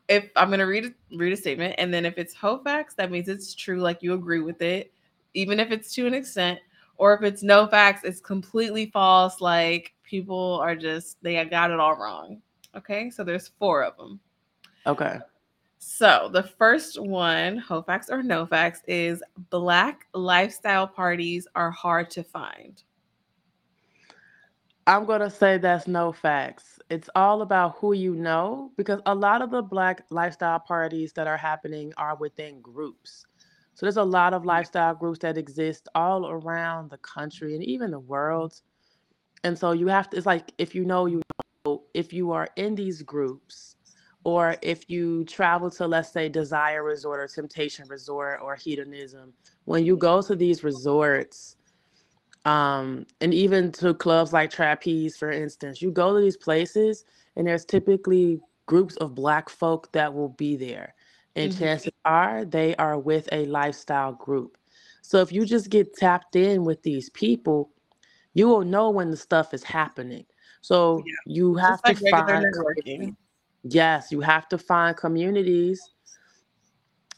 [0.07, 3.11] if I'm going to read read a statement and then if it's ho facts, that
[3.11, 4.91] means it's true, like you agree with it,
[5.33, 6.59] even if it's to an extent.
[6.97, 11.79] Or if it's no facts, it's completely false, like people are just they got it
[11.79, 12.41] all wrong.
[12.75, 14.19] Okay, so there's four of them.
[14.85, 15.19] Okay.
[15.77, 22.09] So the first one, ho facts or no facts, is black lifestyle parties are hard
[22.11, 22.83] to find.
[24.87, 26.79] I'm gonna say that's no facts.
[26.89, 31.27] It's all about who you know because a lot of the black lifestyle parties that
[31.27, 33.25] are happening are within groups.
[33.75, 37.91] So there's a lot of lifestyle groups that exist all around the country and even
[37.91, 38.59] the world
[39.43, 41.21] and so you have to it's like if you know you
[41.65, 43.75] know if you are in these groups
[44.23, 49.33] or if you travel to let's say desire resort or temptation resort or hedonism
[49.65, 51.55] when you go to these resorts
[52.45, 57.47] um, and even to clubs like trapeze for instance you go to these places and
[57.47, 60.93] there's typically groups of black folk that will be there
[61.35, 61.63] and mm-hmm.
[61.63, 64.57] chances are they are with a lifestyle group
[65.01, 67.71] so if you just get tapped in with these people
[68.39, 70.25] you will know when the stuff is happening.
[70.61, 71.13] So yeah.
[71.25, 73.15] you have to find
[73.63, 75.81] yes, you have to find communities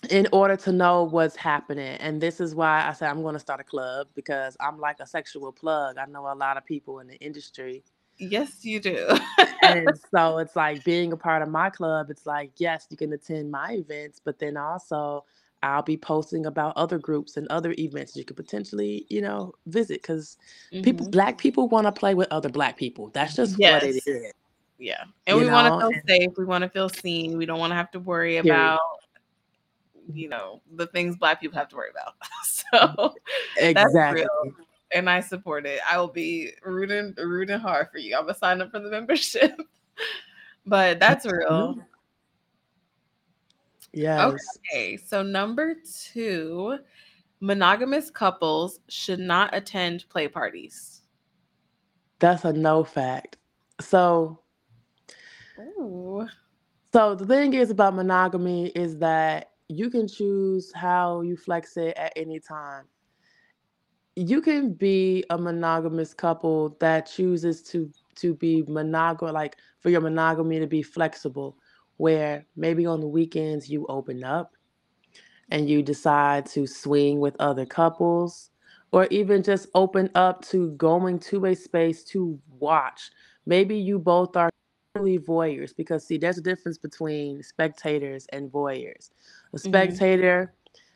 [0.10, 1.96] in order to know what's happening.
[1.98, 5.00] And this is why I said I'm going to start a club because I'm like
[5.00, 6.00] a sexual plug.
[6.00, 7.84] I know a lot of people in the industry.
[8.18, 9.08] Yes, you do.
[9.62, 13.14] and so it's like being a part of my club, it's like, yes, you can
[13.14, 15.24] attend my events, but then also
[15.64, 20.02] I'll be posting about other groups and other events you could potentially, you know, visit
[20.02, 20.38] because
[20.82, 23.10] people, hmm black people want to play with other black people.
[23.14, 24.08] That's just what it Yes.
[24.08, 24.34] is,
[24.80, 25.04] Yeah.
[25.28, 26.32] And you we want to feel safe.
[26.38, 27.38] We want to feel seen.
[27.38, 28.52] We don't want to have to worry period.
[28.52, 28.80] about,
[30.14, 32.16] you know, the things black people have to worry about.
[32.44, 33.14] so
[33.74, 34.22] that's Exactly.
[34.22, 34.54] real.
[34.94, 35.80] And I support it.
[35.90, 38.16] I will be rooting rooting hard for you.
[38.16, 39.60] I'm gonna sign up for the membership.
[40.66, 41.78] but that's real.
[43.94, 44.34] Yes.
[44.72, 44.98] Okay.
[44.98, 45.76] So number
[46.14, 46.80] two,
[47.42, 51.02] monogamous couples should not attend play parties.
[52.20, 53.38] That's a no fact.
[53.82, 54.40] So,
[55.60, 56.28] Ooh.
[56.94, 61.98] so the thing is about monogamy is that you can choose how you flex it
[61.98, 62.86] at any time.
[64.16, 70.02] You can be a monogamous couple that chooses to to be monogam like for your
[70.02, 71.58] monogamy to be flexible,
[72.02, 74.54] where maybe on the weekends you open up
[75.52, 78.50] and you decide to swing with other couples
[78.92, 83.12] or even just open up to going to a space to watch.
[83.46, 84.50] Maybe you both are
[84.96, 89.12] really voyeurs because see there's a difference between spectators and voyeurs.
[89.54, 90.56] A hmm spectator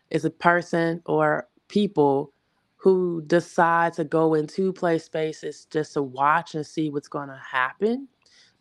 [0.09, 2.33] is a person or people
[2.77, 7.37] who decide to go into play spaces just to watch and see what's going to
[7.37, 8.07] happen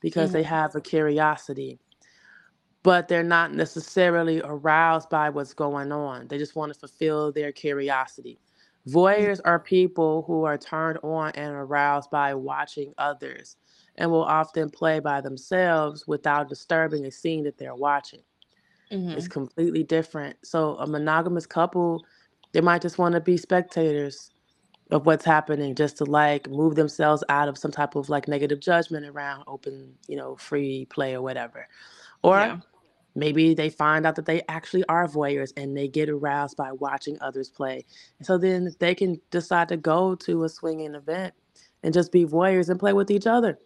[0.00, 1.78] because hmm they have a curiosity
[2.85, 6.29] but they're not necessarily aroused by what's going on.
[6.29, 8.40] They just want to fulfill their curiosity.
[8.88, 13.57] Voyeurs are people who are turned on and aroused by watching others
[13.97, 18.23] and will often play by themselves without disturbing a scene that they're watching.
[19.14, 20.37] It's hmm completely different.
[20.44, 22.05] So, a monogamous couple,
[22.53, 24.33] they might just want to be spectators
[24.92, 28.61] of what's happening just to like move themselves out of some type of like negative
[28.61, 31.68] judgment around open, you know, free play or whatever.
[32.23, 32.59] Or Yeah.
[33.14, 37.18] Maybe they find out that they actually are voyeurs and they get aroused by watching
[37.20, 37.85] others play.
[38.22, 41.35] So then they can decide to go to a swinging event
[41.83, 43.59] and just be voyeurs and play with each other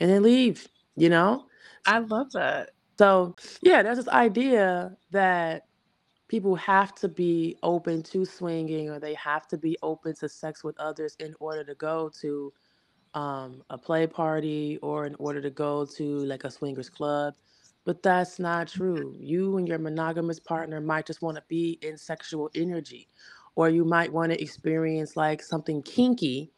[0.00, 1.46] and then leave, you know?
[1.86, 2.70] I love that.
[2.98, 5.66] So, yeah, there's this idea that
[6.28, 10.64] people have to be open to swinging or they have to be open to sex
[10.64, 12.52] with others in order to go to
[13.14, 17.34] um, a play party or in order to go to like a swingers club.
[17.84, 19.16] But that's not true.
[19.18, 23.08] You and your monogamous partner might just want to be in sexual energy,
[23.56, 26.52] or you might want to experience like something kinky,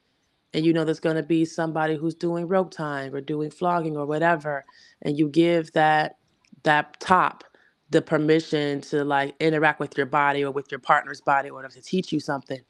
[0.55, 3.97] and you know there's going to be somebody who's doing rope time or doing flogging
[3.97, 4.67] or whatever,
[5.03, 6.19] and you give that
[6.65, 7.45] that top
[7.91, 11.83] the permission to like interact with your body or with your partner's body or to
[11.83, 12.61] teach you something.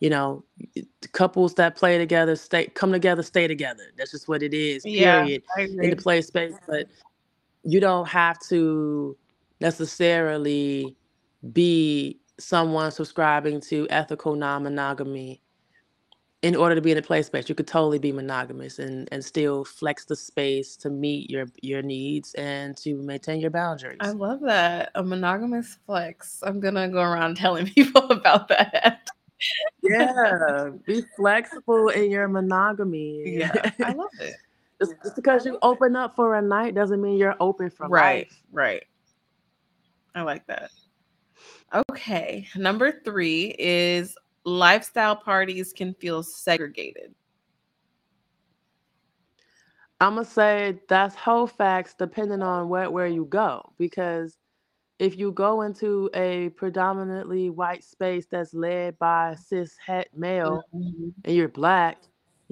[0.00, 0.44] You know
[1.12, 3.84] couples that play together stay come together stay together.
[3.96, 6.88] That's just what it is Yeah, period I in the play space but
[7.68, 9.14] you don't have to
[9.60, 10.96] necessarily
[11.52, 15.42] be someone subscribing to ethical non-monogamy
[16.40, 19.22] in order to be in a play space you could totally be monogamous and and
[19.22, 23.98] still flex the space to meet your your needs and to maintain your boundaries.
[24.00, 24.90] I love that.
[24.94, 26.38] A monogamous flex.
[26.42, 29.08] I'm gonna go around telling people about that.
[29.82, 34.36] yeah be flexible in your monogamy Yeah, I love it.
[34.80, 38.28] Just, just because you open up for a night doesn't mean you're open for Right,
[38.28, 38.84] life right.
[40.14, 40.70] I like that.
[41.90, 47.14] Okay, number three is lifestyle parties can feel segregated.
[50.00, 54.38] i'm gonna say that's ho facts depending on where, where you go because
[55.00, 61.12] if you go into a predominantly white space that's led by cis het male Mhm.
[61.24, 61.98] and you're black,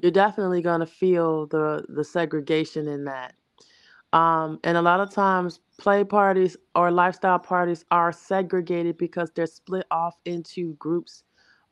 [0.01, 3.35] you're definitely gonna feel the the segregation in that.
[4.13, 9.45] Um, and a lot of times, play parties or lifestyle parties are segregated because they're
[9.47, 11.23] split off into groups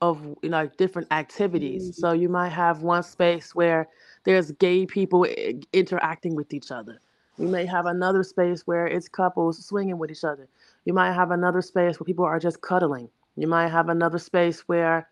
[0.02, 1.90] of you know like different activities.
[1.90, 3.90] Mm, So you might have one space where
[4.26, 7.02] there's gay people i- interacting with each other.
[7.40, 10.48] You may have another space where it's couples swinging with each other.
[10.86, 13.10] You might have another space where people are just cuddling.
[13.36, 15.10] You might have another space where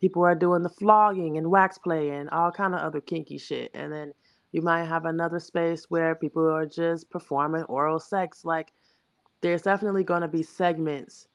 [0.00, 3.70] people are doing the flogging and wax play and all kind of other kinky shit.
[3.74, 4.12] And then
[4.52, 8.44] you might have another space where people are just performing oral sex.
[8.44, 8.72] Like
[9.40, 11.28] there's definitely going to be segments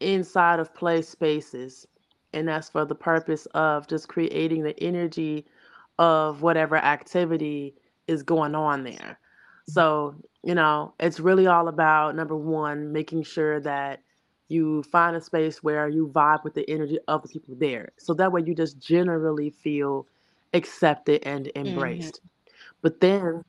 [0.00, 1.86] inside of play spaces.
[2.32, 5.46] And that's for the purpose of just creating the energy
[5.98, 7.74] of whatever activity
[8.06, 9.18] is going on there.
[9.68, 14.02] So, you know, it's really all about number one, making sure that
[14.48, 17.92] you find a space where you vibe with the energy of the people there.
[17.98, 20.06] So that way you just generally feel
[20.54, 22.10] accepted and Mhm.
[22.10, 22.20] embraced.
[22.82, 23.42] But then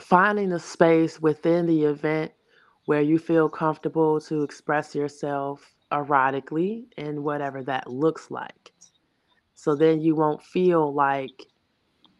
[0.00, 2.32] finding a space within the event
[2.86, 8.72] where you feel comfortable to express yourself erotically and whatever that looks like.
[9.54, 11.46] So then you won't feel like,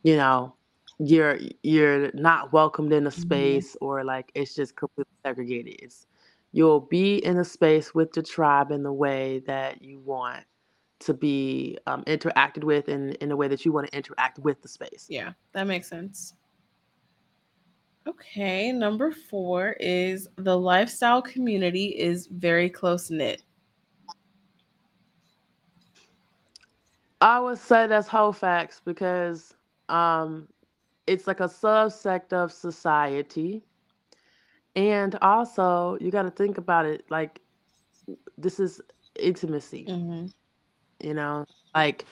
[0.02, 0.56] you know,
[0.98, 3.64] you're you're not welcomed in a Mhm.
[3.64, 5.76] space or like it's just completely segregated.
[5.82, 6.06] It's
[6.53, 10.44] you'll be in a space with the tribe in the way that you want
[11.01, 14.61] to be um, interacted with and in a way that you want to interact with
[14.62, 15.07] the space.
[15.09, 16.34] Yeah, that makes sense.
[18.07, 23.42] Okay, number four is the lifestyle community is very close knit.
[27.20, 29.55] I would say that's ho facts because
[29.90, 30.48] um,
[31.07, 33.62] it's like a subsect of society.
[34.80, 37.42] And also, you got to think about it like
[38.38, 38.80] this is
[39.18, 40.26] intimacy, hmm
[41.00, 41.44] you know?
[41.74, 42.06] Like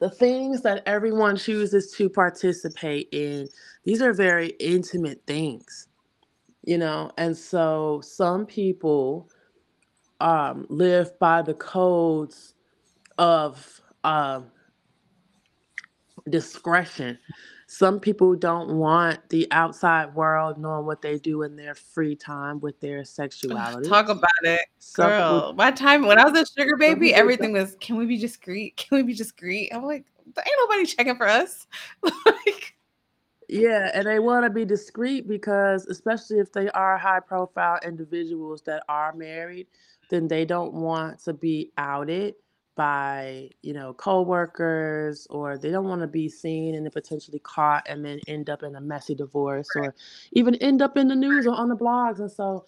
[0.00, 3.48] the things that everyone chooses to participate in,
[3.84, 5.88] these are very intimate things,
[6.64, 7.10] you know?
[7.18, 9.28] And so some people
[10.20, 12.54] um, live by the codes
[13.18, 14.46] of um,
[16.30, 17.18] discretion.
[17.74, 22.60] Some people don't want the outside world knowing what they do in their free time
[22.60, 23.88] with their sexuality.
[23.88, 25.52] Talk about it, Some people, girl.
[25.54, 28.76] My time when I was a sugar baby, everything was, can we be discreet?
[28.76, 29.72] Can we be discreet?
[29.74, 31.66] I'm like, ain't nobody checking for us.
[32.04, 32.76] like,
[33.48, 38.62] yeah, and they want to be discreet because, especially if they are high profile individuals
[38.66, 39.66] that are married,
[40.10, 42.36] then they don't want to be outed
[42.76, 47.84] by, you know, coworkers or they don't want to be seen and then potentially caught
[47.88, 49.94] and then end up in a messy divorce or
[50.32, 52.18] even end up in the news or on the blogs.
[52.20, 52.66] And so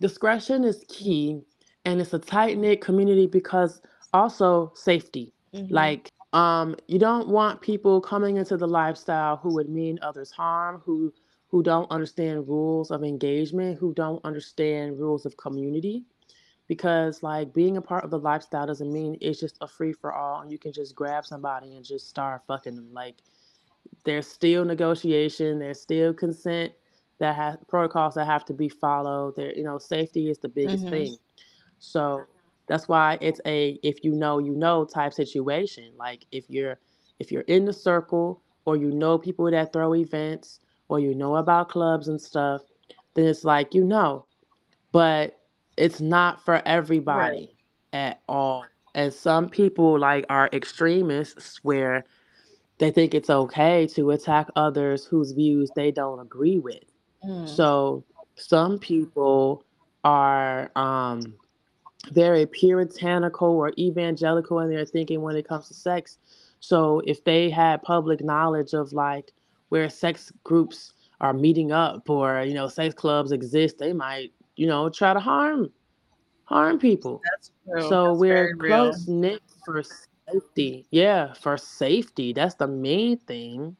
[0.00, 1.40] discretion is key
[1.84, 3.80] and it's a tight knit community because
[4.12, 5.32] also safety.
[5.52, 10.30] hmm Like, um, you don't want people coming into the lifestyle who would mean others
[10.30, 11.12] harm, who
[11.48, 16.04] who don't understand rules of engagement, who don't understand rules of community.
[16.70, 20.14] Because like being a part of the lifestyle doesn't mean it's just a free for
[20.14, 22.94] all and you can just grab somebody and just start fucking them.
[22.94, 23.16] Like
[24.04, 26.72] there's still negotiation, there's still consent
[27.18, 29.36] that has protocols that have to be followed.
[29.36, 31.18] There, you know, safety is the biggest hmm thing.
[31.80, 32.28] So
[32.68, 35.92] that's why it's a if you know, you know type situation.
[35.98, 36.78] Like if you're
[37.18, 41.36] if you're in the circle or you know people that throw events or you know
[41.36, 42.62] about clubs and stuff,
[43.14, 44.26] then it's like you know.
[44.92, 45.39] But
[45.80, 46.62] it's not for Right.
[46.66, 47.56] everybody
[47.92, 48.64] at all.
[48.94, 52.04] And some people like are extremists where
[52.78, 56.84] they think it's okay to attack others whose views they don't agree with.
[57.24, 57.48] Mm.
[57.48, 58.04] So
[58.36, 59.64] some people
[60.04, 61.34] are um,
[62.12, 66.18] very puritanical or evangelical in their thinking when it comes to sex.
[66.60, 69.32] So if they had public knowledge of like
[69.68, 74.66] where sex groups are meeting up or you know sex clubs exist, they might you
[74.66, 75.72] know try to harm
[76.44, 77.22] harm people.
[77.24, 77.50] That's.
[77.88, 79.82] So That's we're close knit for
[80.28, 80.86] safety.
[80.90, 82.34] Yeah, for safety.
[82.34, 83.74] That's the main thing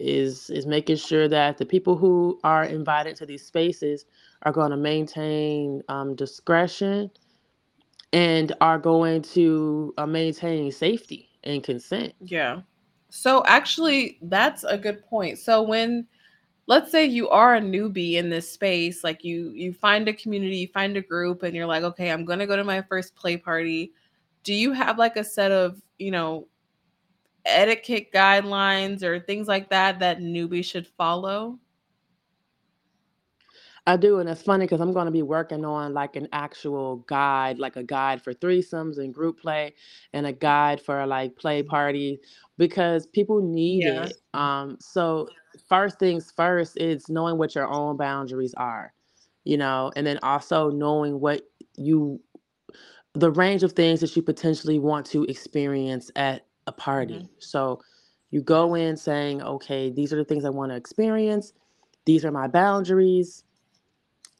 [0.00, 4.04] is is making sure that the people who are invited to these spaces
[4.42, 7.08] are going to maintain um, discretion
[8.12, 12.14] and are going to uh, maintain safety and consent.
[12.20, 12.62] Yeah.
[13.10, 15.38] So actually, that's a good point.
[15.38, 16.08] So when
[16.68, 20.58] let's say you are a newbie in this space, like you you find a community,
[20.58, 23.16] you find a group and you're like, "Okay, I'm going to go to my first
[23.16, 23.92] play party."
[24.44, 26.48] Do you have like a set of, you know,
[27.46, 31.58] etiquette guidelines or things like that that newbie should follow?
[33.86, 36.96] I do, and it's funny because I'm going to be working on like an actual
[37.08, 39.74] guide, like a guide for threesomes and group play,
[40.12, 42.20] and a guide for like play party
[42.58, 44.04] because people need Yeah.
[44.04, 44.16] it.
[44.34, 45.28] Um, so
[45.68, 48.92] first things first is knowing what your own boundaries are,
[49.44, 51.42] you know, and then also knowing what
[51.76, 52.20] you
[53.14, 57.14] the range of things that you potentially want to experience at a party.
[57.14, 57.26] Mm-hmm.
[57.38, 57.80] So
[58.30, 61.52] you go in saying, okay, these are the things I want to experience.
[62.04, 63.44] These are my boundaries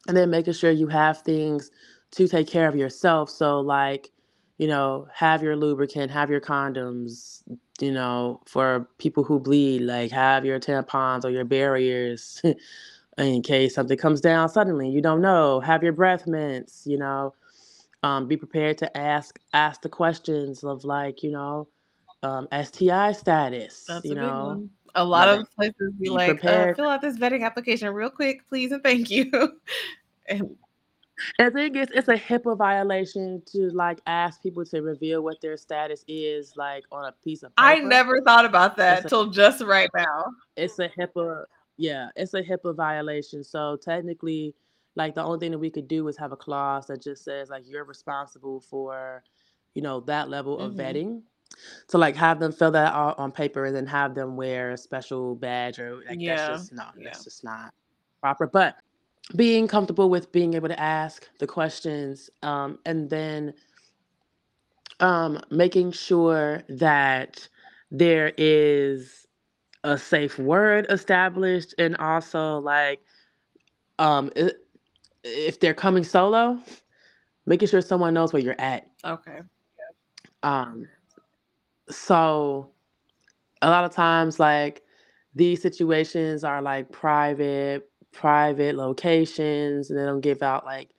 [0.07, 1.71] and then making sure you have things
[2.13, 3.31] to take care of yourself.
[3.31, 4.11] So, like,
[4.59, 7.43] you know, have your lubricant, have your condoms,
[7.81, 12.43] you know, for people who bleed, like, have your tampons or your barriers
[13.19, 14.91] in case something comes down suddenly.
[14.91, 15.61] You don't know.
[15.61, 17.35] Have your breath mints, you know.
[18.03, 21.67] Um, be prepared to ask ask the questions of like, you know,
[22.23, 24.69] um, STI status, That's you a know.
[24.95, 28.11] A lot whether of places be be like, uh, fill out this vetting application real
[28.11, 29.31] quick, please and thank you.
[30.27, 30.57] and
[31.39, 35.57] I think it's it's a HIPAA violation to like ask people to reveal what their
[35.57, 39.91] status is, like on a piece of I never thought about that till just right
[39.95, 40.25] now.
[40.57, 41.45] it's a HIPAA,
[41.77, 43.43] yeah, it's a HIPAA violation.
[43.45, 44.55] So technically,
[44.97, 47.51] like the only thing that we could do is have a clause that just says
[47.51, 49.23] like you're responsible for,
[49.75, 50.77] you know, that level of Mhm.
[50.77, 51.23] vetting.
[51.89, 54.77] So like have them fill that out on paper and then have them wear a
[54.77, 57.05] special badge or like Yeah, that's just no, yeah.
[57.05, 57.73] that's just not
[58.21, 58.47] proper.
[58.47, 58.77] But
[59.37, 63.53] being comfortable with being able to ask the questions um, and then
[65.01, 67.49] um, making sure that
[67.91, 69.27] there is
[69.85, 73.01] a safe word established and also like
[73.99, 74.31] um,
[75.25, 76.59] if they're coming solo
[77.47, 79.41] making sure someone knows where you're at Okay.
[80.43, 80.87] um,
[81.91, 82.71] so
[83.63, 84.83] a lot of times like
[85.35, 90.91] these situations are like private private locations and they don't give out like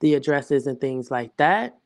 [0.00, 1.78] the addresses and things like that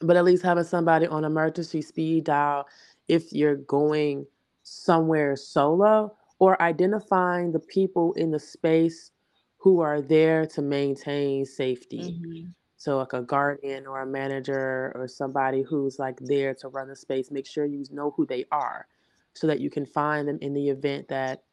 [0.00, 2.66] but at least having somebody on emergency speed dial
[3.08, 4.26] if you're going
[4.62, 9.12] somewhere solo or identifying the people in the space
[9.58, 12.54] who are there to maintain safety Mhm.
[12.76, 16.96] so like a guardian or a manager or somebody who's like there to run the
[16.96, 18.86] space, make sure you know who they are
[19.34, 21.44] so that you can find them in the event that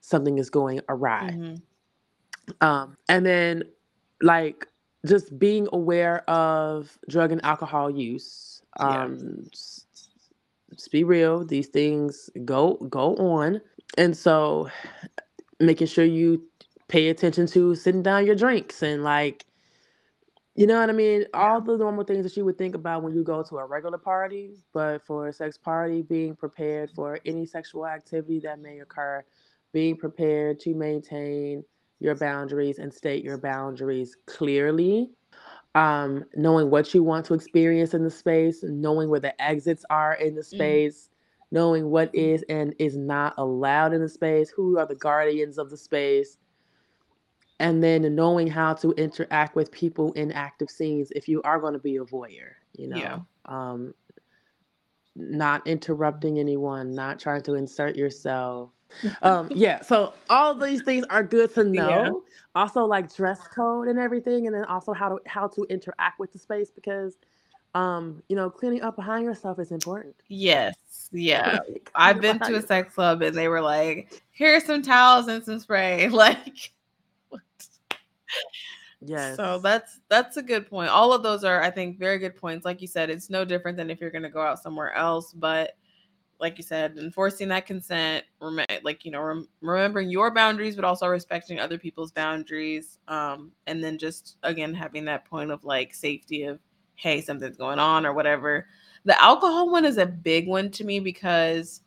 [0.00, 1.38] something is going awry.
[1.38, 1.62] Mhm.
[2.60, 3.64] Um, and then
[4.20, 4.66] like
[5.06, 8.62] just being aware of drug and alcohol use.
[8.78, 9.46] Um
[10.70, 13.60] let's be real, these things go go on.
[13.98, 14.70] And so
[15.60, 16.42] making sure you
[16.88, 19.44] pay attention to sitting down your drinks and like
[20.54, 21.24] you know what I mean?
[21.32, 23.96] All the normal things that you would think about when you go to a regular
[23.96, 29.24] party, but for a sex party, being prepared for any sexual activity that may occur,
[29.72, 31.64] being prepared to maintain
[32.02, 35.10] your boundaries and state your boundaries clearly,
[35.74, 40.14] um, knowing what you want to experience in the space, knowing where the exits are
[40.14, 40.82] in the Mhm.
[40.82, 41.10] space,
[41.50, 45.70] knowing what is and is not allowed in the space, who are the guardians of
[45.70, 46.38] the space,
[47.60, 51.74] and then knowing how to interact with people in active scenes if you are going
[51.74, 53.20] to be a voyeur you know Yeah.
[53.46, 53.94] um
[55.16, 58.70] not interrupting anyone not trying to insert yourself
[59.22, 62.10] um yeah so all these things are good to know Yeah.
[62.54, 66.32] also like dress code and everything and then also how to how to interact with
[66.32, 67.16] the space because
[67.74, 70.74] um you know cleaning up behind yourself is important Yes.
[71.12, 71.60] Yeah.
[71.68, 75.44] Like, I've been to a sex club and they were like, here's some towels and
[75.44, 76.08] some spray.
[76.12, 76.72] Like
[79.04, 80.88] yes So that's that's a good point.
[80.90, 82.64] All of those are, I think, very good points.
[82.64, 85.32] Like you said, it's no different than if you're going to go out somewhere else.
[85.32, 85.76] But
[86.42, 90.84] like you said, enforcing that consent, rem- like you know, rem- remembering your boundaries, but
[90.84, 92.98] also respecting other people's boundaries.
[93.06, 96.58] Um, and then just again having that point of like safety of,
[96.96, 98.66] hey, something's going on or whatever.
[99.04, 101.80] The alcohol one is a big one to me because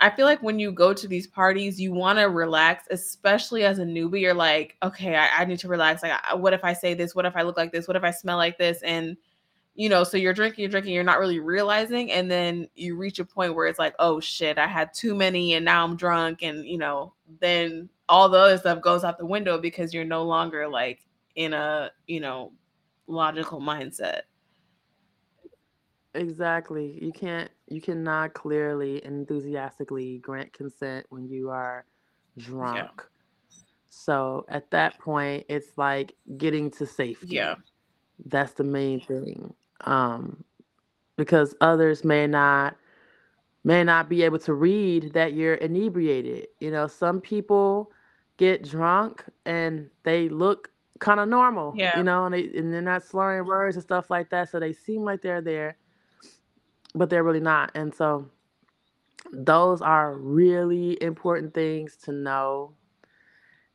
[0.00, 3.80] I feel like when you go to these parties, you want to relax, especially as
[3.80, 4.20] a newbie.
[4.20, 6.02] You're like, okay, I, I need to relax.
[6.02, 7.14] Like, what if I say this?
[7.14, 7.88] What if I look like this?
[7.88, 8.82] What if I smell like this?
[8.82, 9.16] And,
[9.74, 12.12] you know, so you're drinking, you're drinking, you're not really realizing.
[12.12, 15.54] And then you reach a point where it's like, oh shit, I had too many
[15.54, 16.42] and now I'm drunk.
[16.42, 20.22] And, you know, then all the other stuff goes out the window because you're no
[20.24, 21.00] longer like
[21.34, 22.52] in a, you know,
[23.08, 24.20] logical mindset.
[26.14, 26.96] Exactly.
[27.02, 31.84] You can't you cannot clearly enthusiastically grant consent when you are
[32.38, 32.90] drunk.
[32.94, 33.56] Yeah.
[33.90, 37.34] So at that point it's like getting to safety.
[37.34, 37.56] Yeah.
[38.26, 39.52] That's the main thing.
[39.84, 40.44] Um
[41.16, 42.76] because others may not
[43.64, 46.48] may not be able to read that you're inebriated.
[46.60, 47.90] You know, some people
[48.38, 50.70] get drunk and they look
[51.00, 51.94] kind of normal, Yeah.
[51.94, 54.72] you know, and they and they're not slurring words and stuff like that, so they
[54.72, 55.76] seem like they're there
[56.94, 57.70] but they're really not.
[57.74, 58.30] And so
[59.32, 62.74] those are really important things to know.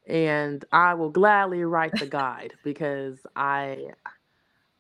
[0.08, 3.92] And I will gladly write the guide because I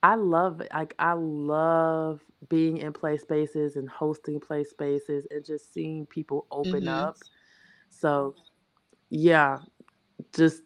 [0.03, 0.69] I love it.
[0.73, 6.47] Like I love being in play spaces and hosting play spaces and just seeing people
[6.51, 6.87] open Mhm.
[6.87, 7.23] up.
[7.89, 8.35] So
[9.09, 9.59] yeah,
[10.35, 10.63] just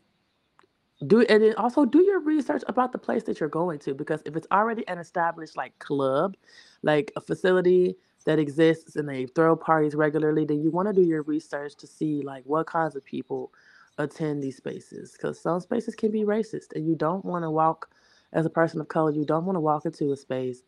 [1.07, 4.21] do and then also do your research about the place that you're going to because
[4.25, 6.36] if it's already an established like club
[6.84, 11.07] like a facility that exists and they throw parties regularly then you want to do
[11.07, 13.51] your research to see like what kinds of people
[13.97, 17.89] attend these spaces because some spaces can be racist and you don't want to walk
[18.34, 20.63] as a person of color you don't want to walk into a space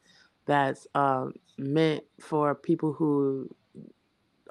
[0.46, 3.50] that's um, meant for people who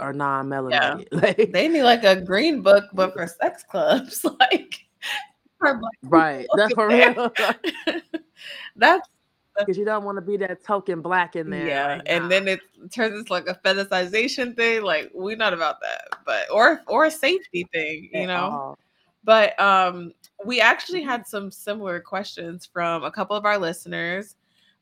[0.00, 4.24] are non-melanated like They need like a green book, but for sex clubs.
[4.40, 4.86] like,
[6.02, 6.46] right.
[6.56, 7.32] That's for real.
[8.76, 9.08] That's
[9.56, 11.68] because you don't want to be that token black in there.
[11.68, 12.28] yeah, like, and nah.
[12.28, 12.60] then it
[12.90, 14.82] turns into like a fetishization thing.
[14.82, 18.76] Like we're not about that, but or or a safety thing, you know.
[19.22, 20.12] But um,
[20.44, 24.36] we actually had some similar questions from a couple of our listeners.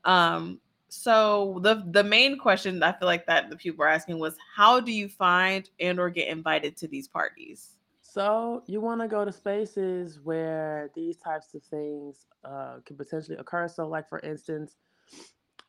[0.05, 0.59] Um,
[0.89, 4.79] so the the main question I feel like that the people were asking was, how
[4.79, 7.77] do you find and or get invited to these parties?
[8.01, 13.37] So you want to go to spaces where these types of things uh, could potentially
[13.37, 13.67] occur.
[13.67, 14.75] So, like for instance,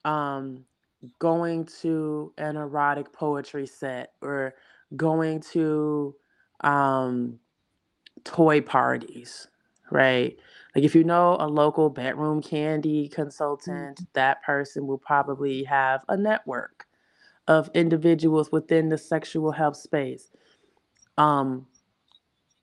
[0.05, 0.65] um,
[1.19, 4.55] going to an erotic poetry set or
[4.95, 6.15] going to
[6.61, 7.39] um,
[8.25, 9.49] toy parties,
[9.91, 10.37] right?
[10.75, 16.17] Like if you know a local Bedroom Kandi consultant, that person will probably have a
[16.17, 16.87] network
[17.49, 20.31] of individuals within the sexual health space.
[21.19, 21.67] Um,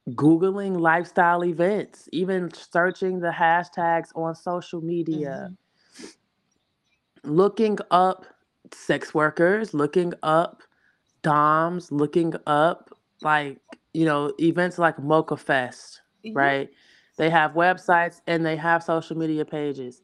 [0.10, 5.52] Googling lifestyle events, even searching the hashtags on social media,
[7.24, 8.26] looking up
[8.74, 10.64] sex workers, looking up
[11.22, 12.90] DOMs, looking up
[13.22, 13.60] like,
[13.94, 16.36] you know, events like Mocha Fest, Mhm.
[16.36, 16.70] right?
[17.22, 20.02] They have websites and they have social media pages.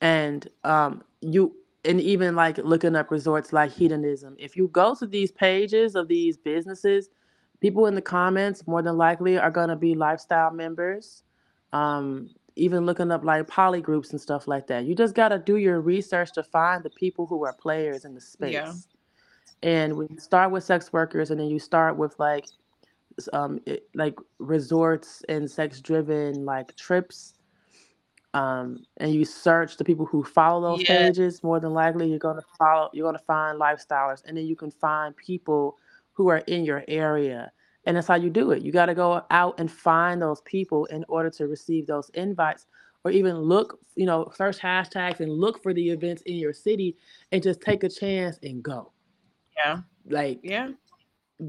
[0.00, 4.36] And um you and even like looking up resorts like hedonism.
[4.38, 7.08] If you go to these pages of these businesses,
[7.60, 11.24] people in the comments more than likely are going to be lifestyle members.
[11.72, 14.84] Um even looking up like poly groups and stuff like that.
[14.84, 18.14] You just got to do your research to find the people who are players in
[18.14, 18.52] the space.
[18.52, 18.72] Yeah.
[19.64, 22.46] And when you start with sex workers and then you start with like
[23.32, 27.34] um it, like resorts and sex driven like trips
[28.34, 31.06] um and you search the people who follow those Yeah.
[31.06, 34.46] pages more than likely you're going to follow you're going to find lifestylers and then
[34.46, 35.76] you can find people
[36.12, 37.50] who are in your area
[37.84, 40.84] and that's how you do it you got to go out and find those people
[40.86, 42.66] in order to receive those invites
[43.04, 46.96] or even look you know search hashtags and look for the events in your city
[47.32, 48.92] and just take a chance and go
[49.64, 49.80] Yeah.
[50.08, 50.70] like Yeah.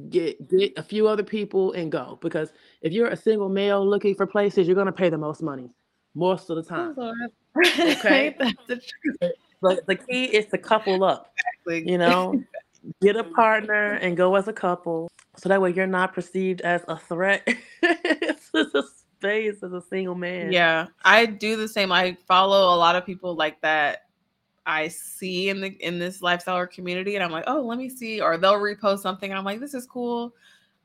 [0.10, 4.14] Get get a few other people and go because if you're a single male looking
[4.16, 5.70] for places you're going to pay the most money
[6.14, 6.94] most of the time
[7.58, 8.36] Okay.
[8.40, 9.32] That's the truth.
[9.62, 11.32] but the key is to couple up
[11.66, 11.90] Exactly.
[11.90, 12.44] you know
[13.02, 16.82] get a partner and go as a couple so that way you're not perceived as
[16.90, 17.46] a threat
[17.82, 18.84] to the
[19.18, 21.92] space as a single man Yeah, I do the same.
[21.92, 24.07] I follow a lot of people like that
[24.68, 27.90] I see in the in this lifestyle or community, and I'm like, oh, let me
[27.90, 30.34] see, or they'll repost something, and I'm like, this is cool.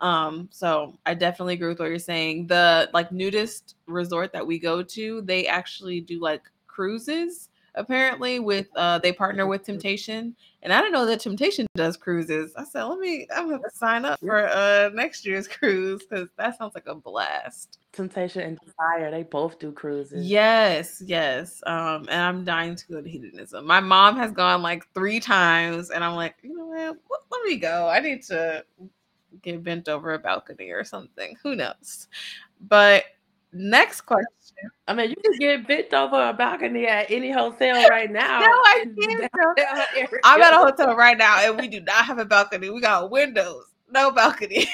[0.00, 2.46] Um, so I definitely agree with what you're saying.
[2.46, 7.50] The like nudist resort that we go to, they actually do like cruises.
[7.74, 12.52] Apparently, with uh, they partner with Temptation, and I don't know that Temptation does cruises.
[12.56, 16.58] I said, let me, I'm gonna sign up for uh next year's cruise because that
[16.58, 17.78] sounds like a blast.
[17.92, 21.62] temptation and desire they both do cruises Yes, yes.
[21.66, 23.66] Um, and I'm dying to go to hedonism.
[23.66, 26.96] My mom has gone like three times, and I'm like, you know what?
[27.10, 27.88] Let, let me go.
[27.88, 28.64] I need to
[29.42, 31.36] get bent over a balcony or something.
[31.42, 32.08] Who knows?
[32.68, 33.04] But
[33.52, 34.26] next question.
[34.88, 38.46] i mean you can get bent over a balcony at any hotel right now No,
[38.46, 40.10] I can't.
[40.24, 42.70] I'm at a hotel right now, and we do not have a balcony.
[42.70, 44.68] We got windows, no balconies.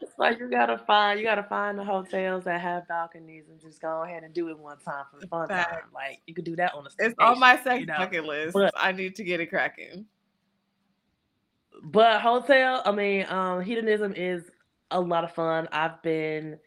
[0.00, 3.80] It's like you gotta find you gotta find the hotels that have balconies and just
[3.80, 5.66] go ahead and do it one time for the fun time.
[5.92, 7.96] Like you could do that on the it's on my sex you know.
[7.98, 8.54] bucket list.
[8.54, 10.06] But- I need to get it cracking.
[11.82, 14.44] But hotel, I mean, um, hedonism is
[14.90, 15.68] a lot of fun.
[15.70, 16.58] I've been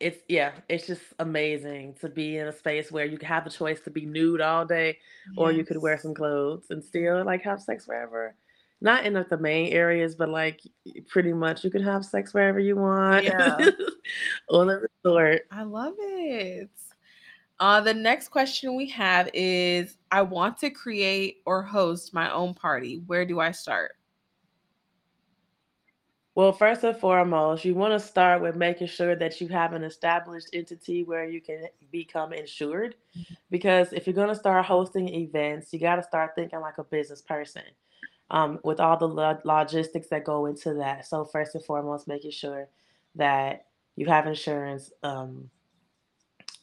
[0.00, 3.50] it's yeah, it's just amazing to be in a space where you can have the
[3.50, 4.98] choice to be nude all day
[5.36, 8.34] or you could wear some clothes and still like have sex wherever.
[8.80, 10.62] Not in like, the main areas, but like
[11.06, 13.24] pretty much you can have sex wherever you want.
[13.24, 13.58] Yeah.
[14.50, 15.42] on a resort.
[15.50, 16.70] I love it.
[17.60, 22.54] Uh, the next question we have is I want to create or host my own
[22.54, 23.02] party.
[23.06, 23.96] Where do I start?
[26.40, 29.84] Well, first and foremost, you want to start with making sure that you have an
[29.84, 32.94] established entity where you can become insured.
[33.50, 36.84] Because if you're going to start hosting events, you got to start thinking like a
[36.84, 37.64] business person
[38.30, 41.06] um, with all the lo- logistics that go into that.
[41.06, 42.68] So, first and foremost, making sure
[43.16, 43.66] that
[43.96, 45.50] you have insurance um,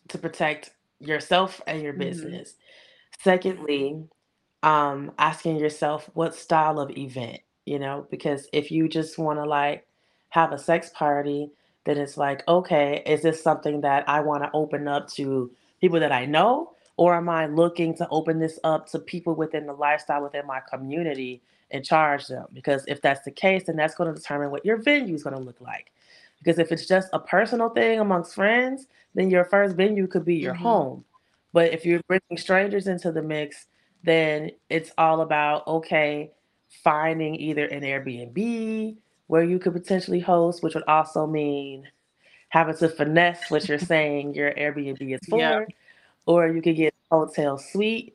[0.07, 1.99] to protect yourself and your Mhm.
[1.99, 2.55] business.
[3.19, 4.07] Secondly,
[4.63, 9.45] um, asking yourself what style of event, you know, because if you just want to
[9.45, 9.85] like
[10.29, 11.51] have a sex party,
[11.83, 15.51] then it's like, okay, is this something that I want to open up to
[15.81, 16.71] people that I know?
[16.95, 20.61] Or am I looking to open this up to people within the lifestyle within my
[20.61, 22.45] community and charge them?
[22.53, 25.35] Because if that's the case, then that's going to determine what your venue is going
[25.35, 25.91] to look like.
[26.39, 30.35] Because if it's just a personal thing amongst friends, then your first venue could be
[30.35, 30.59] your Mhm.
[30.59, 31.05] home.
[31.53, 33.67] But if you're bringing strangers into the mix,
[34.03, 36.31] then it's all about okay,
[36.83, 38.97] finding either an Airbnb
[39.27, 41.87] where you could potentially host, which would also mean
[42.49, 45.65] having to finesse what you're saying your Airbnb is for, Yeah.
[46.25, 48.13] or you could get a hotel suite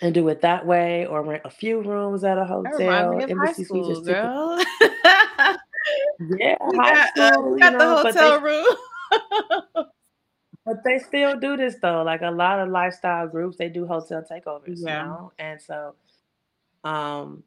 [0.00, 2.78] and do it that way, or rent a few rooms at a hotel.
[2.78, 4.58] me of high Embassy school, girl.
[6.38, 9.86] yeah, We high got, uh, school, you got the know, they hotel room.
[10.64, 12.02] but they still do this though.
[12.02, 15.94] Like a lot of lifestyle groups, they do hotel takeovers, you know, and so
[16.84, 17.42] um,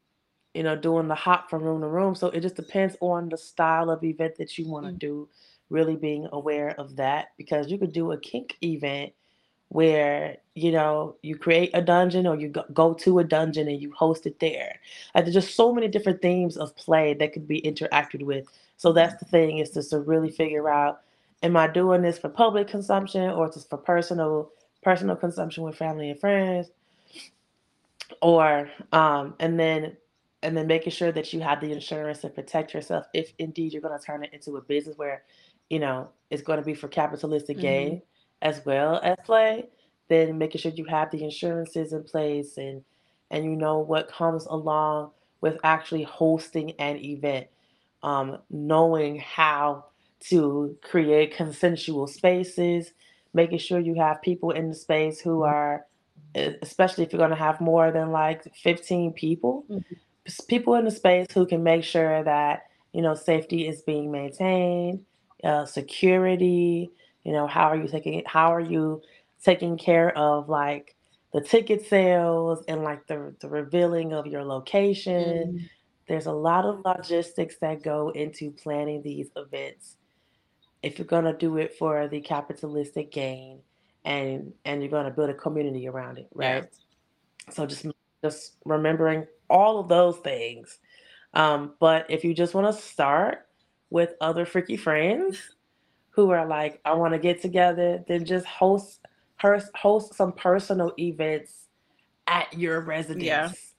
[0.54, 2.14] you know, doing the hop from room to room.
[2.14, 4.98] So it just depends on the style of event that you want to Mm.
[4.98, 5.28] do.
[5.70, 9.12] Really being aware of that because you could do a kink event
[9.70, 13.82] where you know you create a dungeon or you go, go to a dungeon and
[13.82, 14.78] you host it there.
[15.14, 18.46] Like there's just so many different themes of play that could be interacted with.
[18.78, 21.02] So that's the thing is just to really figure out:
[21.42, 24.50] Am I doing this for public consumption or just for personal
[24.82, 26.70] personal consumption with family and friends?
[28.22, 29.96] Or um and then
[30.42, 33.82] and then making sure that you have the insurance to protect yourself if indeed you're
[33.82, 35.24] going to turn it into a business where
[35.70, 38.02] you know it's going to be for capitalistic gain
[38.42, 39.66] as well as play
[40.08, 42.84] then making sure you have the insurances in place and
[43.30, 47.48] and you know what comes along with actually hosting an event.
[48.02, 49.86] Um, knowing how
[50.30, 52.92] to create consensual spaces
[53.34, 55.95] making sure you have people in the space who are e-
[56.34, 59.84] especially if you're going to have more than like 15 people Mhm.
[60.48, 62.62] people in the space who can make sure that
[62.92, 65.04] you know safety is being maintained
[65.44, 66.90] uh, security
[67.24, 69.02] you know how are you taking how are you
[69.44, 70.96] taking care of like
[71.32, 75.70] the ticket sales and like the, the revealing of your location Mm.
[76.08, 79.96] there's a lot of logistics that go into planning these events
[80.82, 83.60] if you're going to do it for the capitalistic gain
[84.06, 86.62] and and you're going to build a community around it Yeah.
[86.62, 86.64] right
[87.50, 87.86] so just
[88.24, 90.78] just remembering all of those things.
[91.34, 93.46] Um, but if you just want to start
[93.90, 95.38] with other freaky friends
[96.10, 99.00] who are like, I want to get together, then just host
[99.38, 101.66] host some personal events
[102.26, 102.86] at your Yeah.
[102.86, 103.74] residence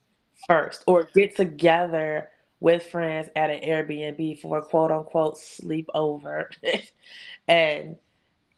[0.48, 6.46] first, or get together with friends at an Airbnb for a quote unquote sleepover,
[7.48, 7.96] and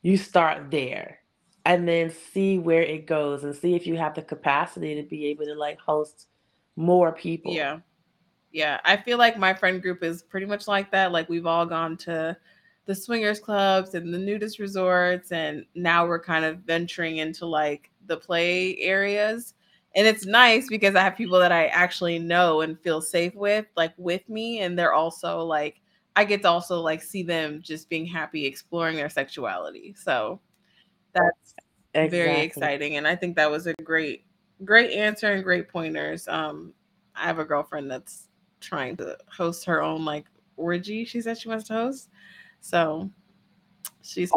[0.02, 1.20] you start there
[1.66, 5.28] and then see where it goes and see if you have the capacity to be
[5.28, 6.28] able to like host
[6.76, 7.54] more people.
[7.54, 7.80] Yeah.
[8.52, 8.80] Yeah.
[8.86, 11.12] I feel like my friend group is pretty much like that.
[11.12, 12.36] Like we've all gone to
[12.86, 17.92] the swingers clubs and the nudist resorts, and now we're kind of venturing into like
[18.08, 19.54] the play areas.
[19.96, 23.66] And it's nice because I have people that I actually know and feel safe with,
[23.76, 24.62] like with me.
[24.62, 25.82] And they're also like,
[26.16, 29.96] I get to also like see them just being happy exploring their sexuality.
[29.98, 30.40] So
[31.94, 32.98] that's very exciting.
[32.98, 34.26] And I think that was a great,
[34.64, 36.28] great answer and great pointers.
[36.28, 36.74] Um,
[37.16, 38.28] I have a girlfriend that's
[38.62, 40.26] trying to host her own like
[40.58, 41.06] orgy.
[41.06, 42.10] She said she wants to host.
[42.62, 43.10] So
[44.02, 44.32] she's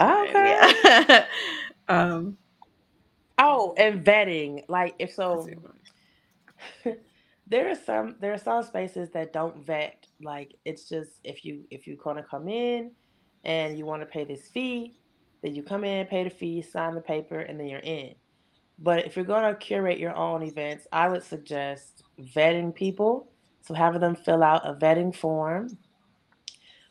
[0.00, 0.32] Okay.
[0.94, 1.26] yeah.
[1.88, 2.36] um
[3.38, 4.64] Oh, and vetting.
[4.68, 5.48] Like if so
[7.46, 10.06] there are some there are some spaces that don't vet.
[10.22, 12.92] Like it's just if you if you gonna come in
[13.44, 14.94] and you want to pay this fee,
[15.42, 18.14] then you come in, pay the fee, sign the paper, and then you're in.
[18.78, 23.28] But if you're gonna curate your own events, I would suggest vetting people.
[23.62, 25.78] So having them fill out a vetting form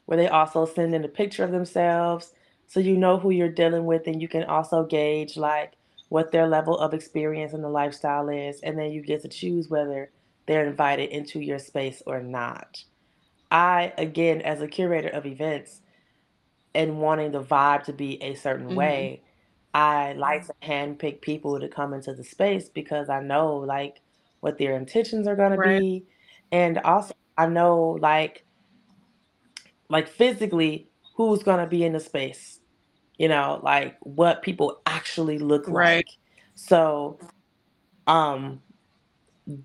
[0.05, 2.33] where they also send in a picture of themselves
[2.67, 5.73] so you know who you're dealing with and you can also gauge like
[6.09, 9.69] what their level of experience in the lifestyle is and then you get to choose
[9.69, 10.09] whether
[10.47, 12.83] they're invited into your space or not.
[13.51, 15.81] I again as a curator of events
[16.75, 18.75] and wanting the vibe to be a certain Mhm.
[18.75, 19.23] way,
[19.73, 24.01] I like to handpick people to come into the space because I know like
[24.41, 25.83] what their intentions are gonna Right.
[25.83, 26.05] be.
[26.51, 28.45] And also I know like
[29.89, 32.59] like physically who's gonna be in the space.
[33.17, 36.05] You know, like what people actually look Right.
[36.05, 36.07] like.
[36.55, 37.19] So
[38.07, 38.61] um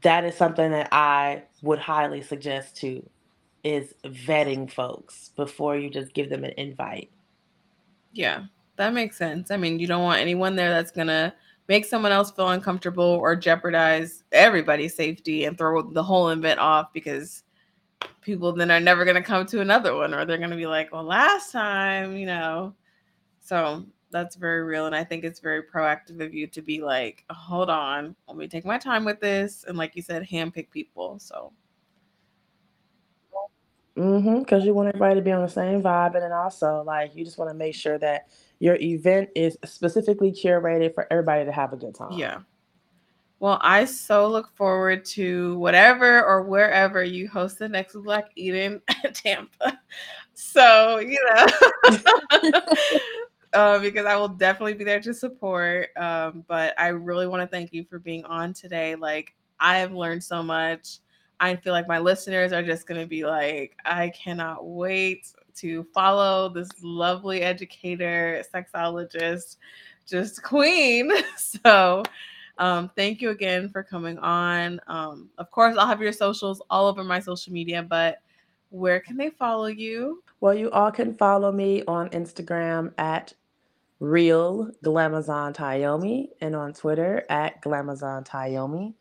[0.03, 3.09] that is something that I would highly suggest too
[3.67, 7.11] is vetting folks before you just give them an invite.
[8.13, 8.45] Yeah,
[8.77, 9.51] that makes sense.
[9.51, 11.35] I mean, you don't want anyone there that's gonna
[11.69, 16.93] make someone else feel uncomfortable or jeopardize everybody's safety and throw the whole event off
[16.93, 17.43] because
[18.21, 21.03] people then are never gonna come to another one or they're gonna be like, well,
[21.03, 22.73] last time, you know.
[23.41, 24.87] So that's very real.
[24.87, 28.47] And I think it's very proactive of you to be like, hold on, let me
[28.47, 29.65] take my time with this.
[29.67, 31.19] And like you said, handpick people.
[31.19, 31.53] So
[33.97, 34.41] Mm-hmm.
[34.41, 37.25] Because you want everybody to be on the same vibe, and then also like you
[37.25, 38.29] just want to make sure that
[38.59, 42.13] your event is specifically curated for everybody to have a good time.
[42.13, 42.41] Yeah.
[43.39, 48.81] Well, I so look forward to whatever or wherever you host the next Black Eden
[49.13, 49.79] Tampa.
[50.33, 51.47] So, you know,
[53.53, 55.91] uh, because I will definitely be there to support.
[55.97, 58.95] Um, but I really want to thank you for being on today.
[58.95, 60.99] Like, I have learned so much.
[61.41, 65.85] I feel like my listeners are just going to be like, I cannot wait to
[65.95, 69.57] follow this lovely educator, sexologist,
[70.07, 71.11] just queen.
[71.37, 72.03] So,
[72.59, 74.81] um, thank you again for coming on.
[74.87, 78.19] Um, of course, I'll have your socials all over my social media, but
[78.71, 80.23] where can they follow you?
[80.41, 83.35] Well, you all can follow me on Instagram at
[84.01, 88.95] real Glamazon Tyomi and on Twitter at Glamazon Tyomi.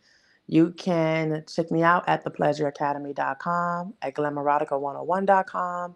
[0.47, 5.95] You can check me out at thepleasureacademy.com, at glamouratica101.com,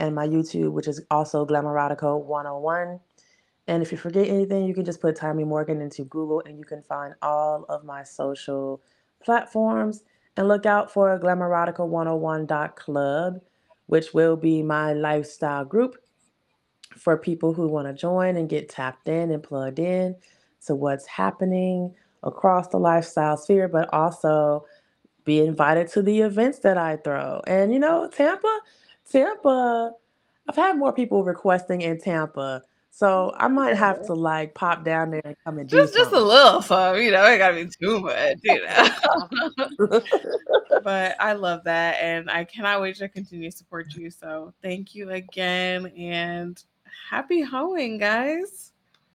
[0.00, 2.98] and my YouTube, which is also Glamouratica101.
[3.66, 6.64] And if you forget anything, you can just put Tyomi Morgan into Google and you
[6.64, 8.82] can find all of my social
[9.24, 10.02] platforms.
[10.36, 13.40] And look out for Glamouratica101.club,
[13.86, 15.94] which will be my lifestyle group
[16.96, 20.16] for people who want to join and get tapped in and plugged in
[20.66, 21.94] to what's happening
[22.24, 24.64] across the lifestyle sphere, but also
[25.24, 27.40] be invited to the events that I throw.
[27.46, 28.60] And you know, Tampa,
[29.10, 29.92] Tampa,
[30.48, 32.62] I've had more people requesting in Tampa.
[32.90, 36.12] So I might have to like pop down there and come and do just just
[36.12, 37.24] a little fun, you know.
[37.24, 40.00] It gotta be too much, you know.
[40.84, 44.10] but I love that, and I cannot wait to continue to support you.
[44.10, 46.62] So thank you again, and
[47.10, 48.73] happy hoeing, guys.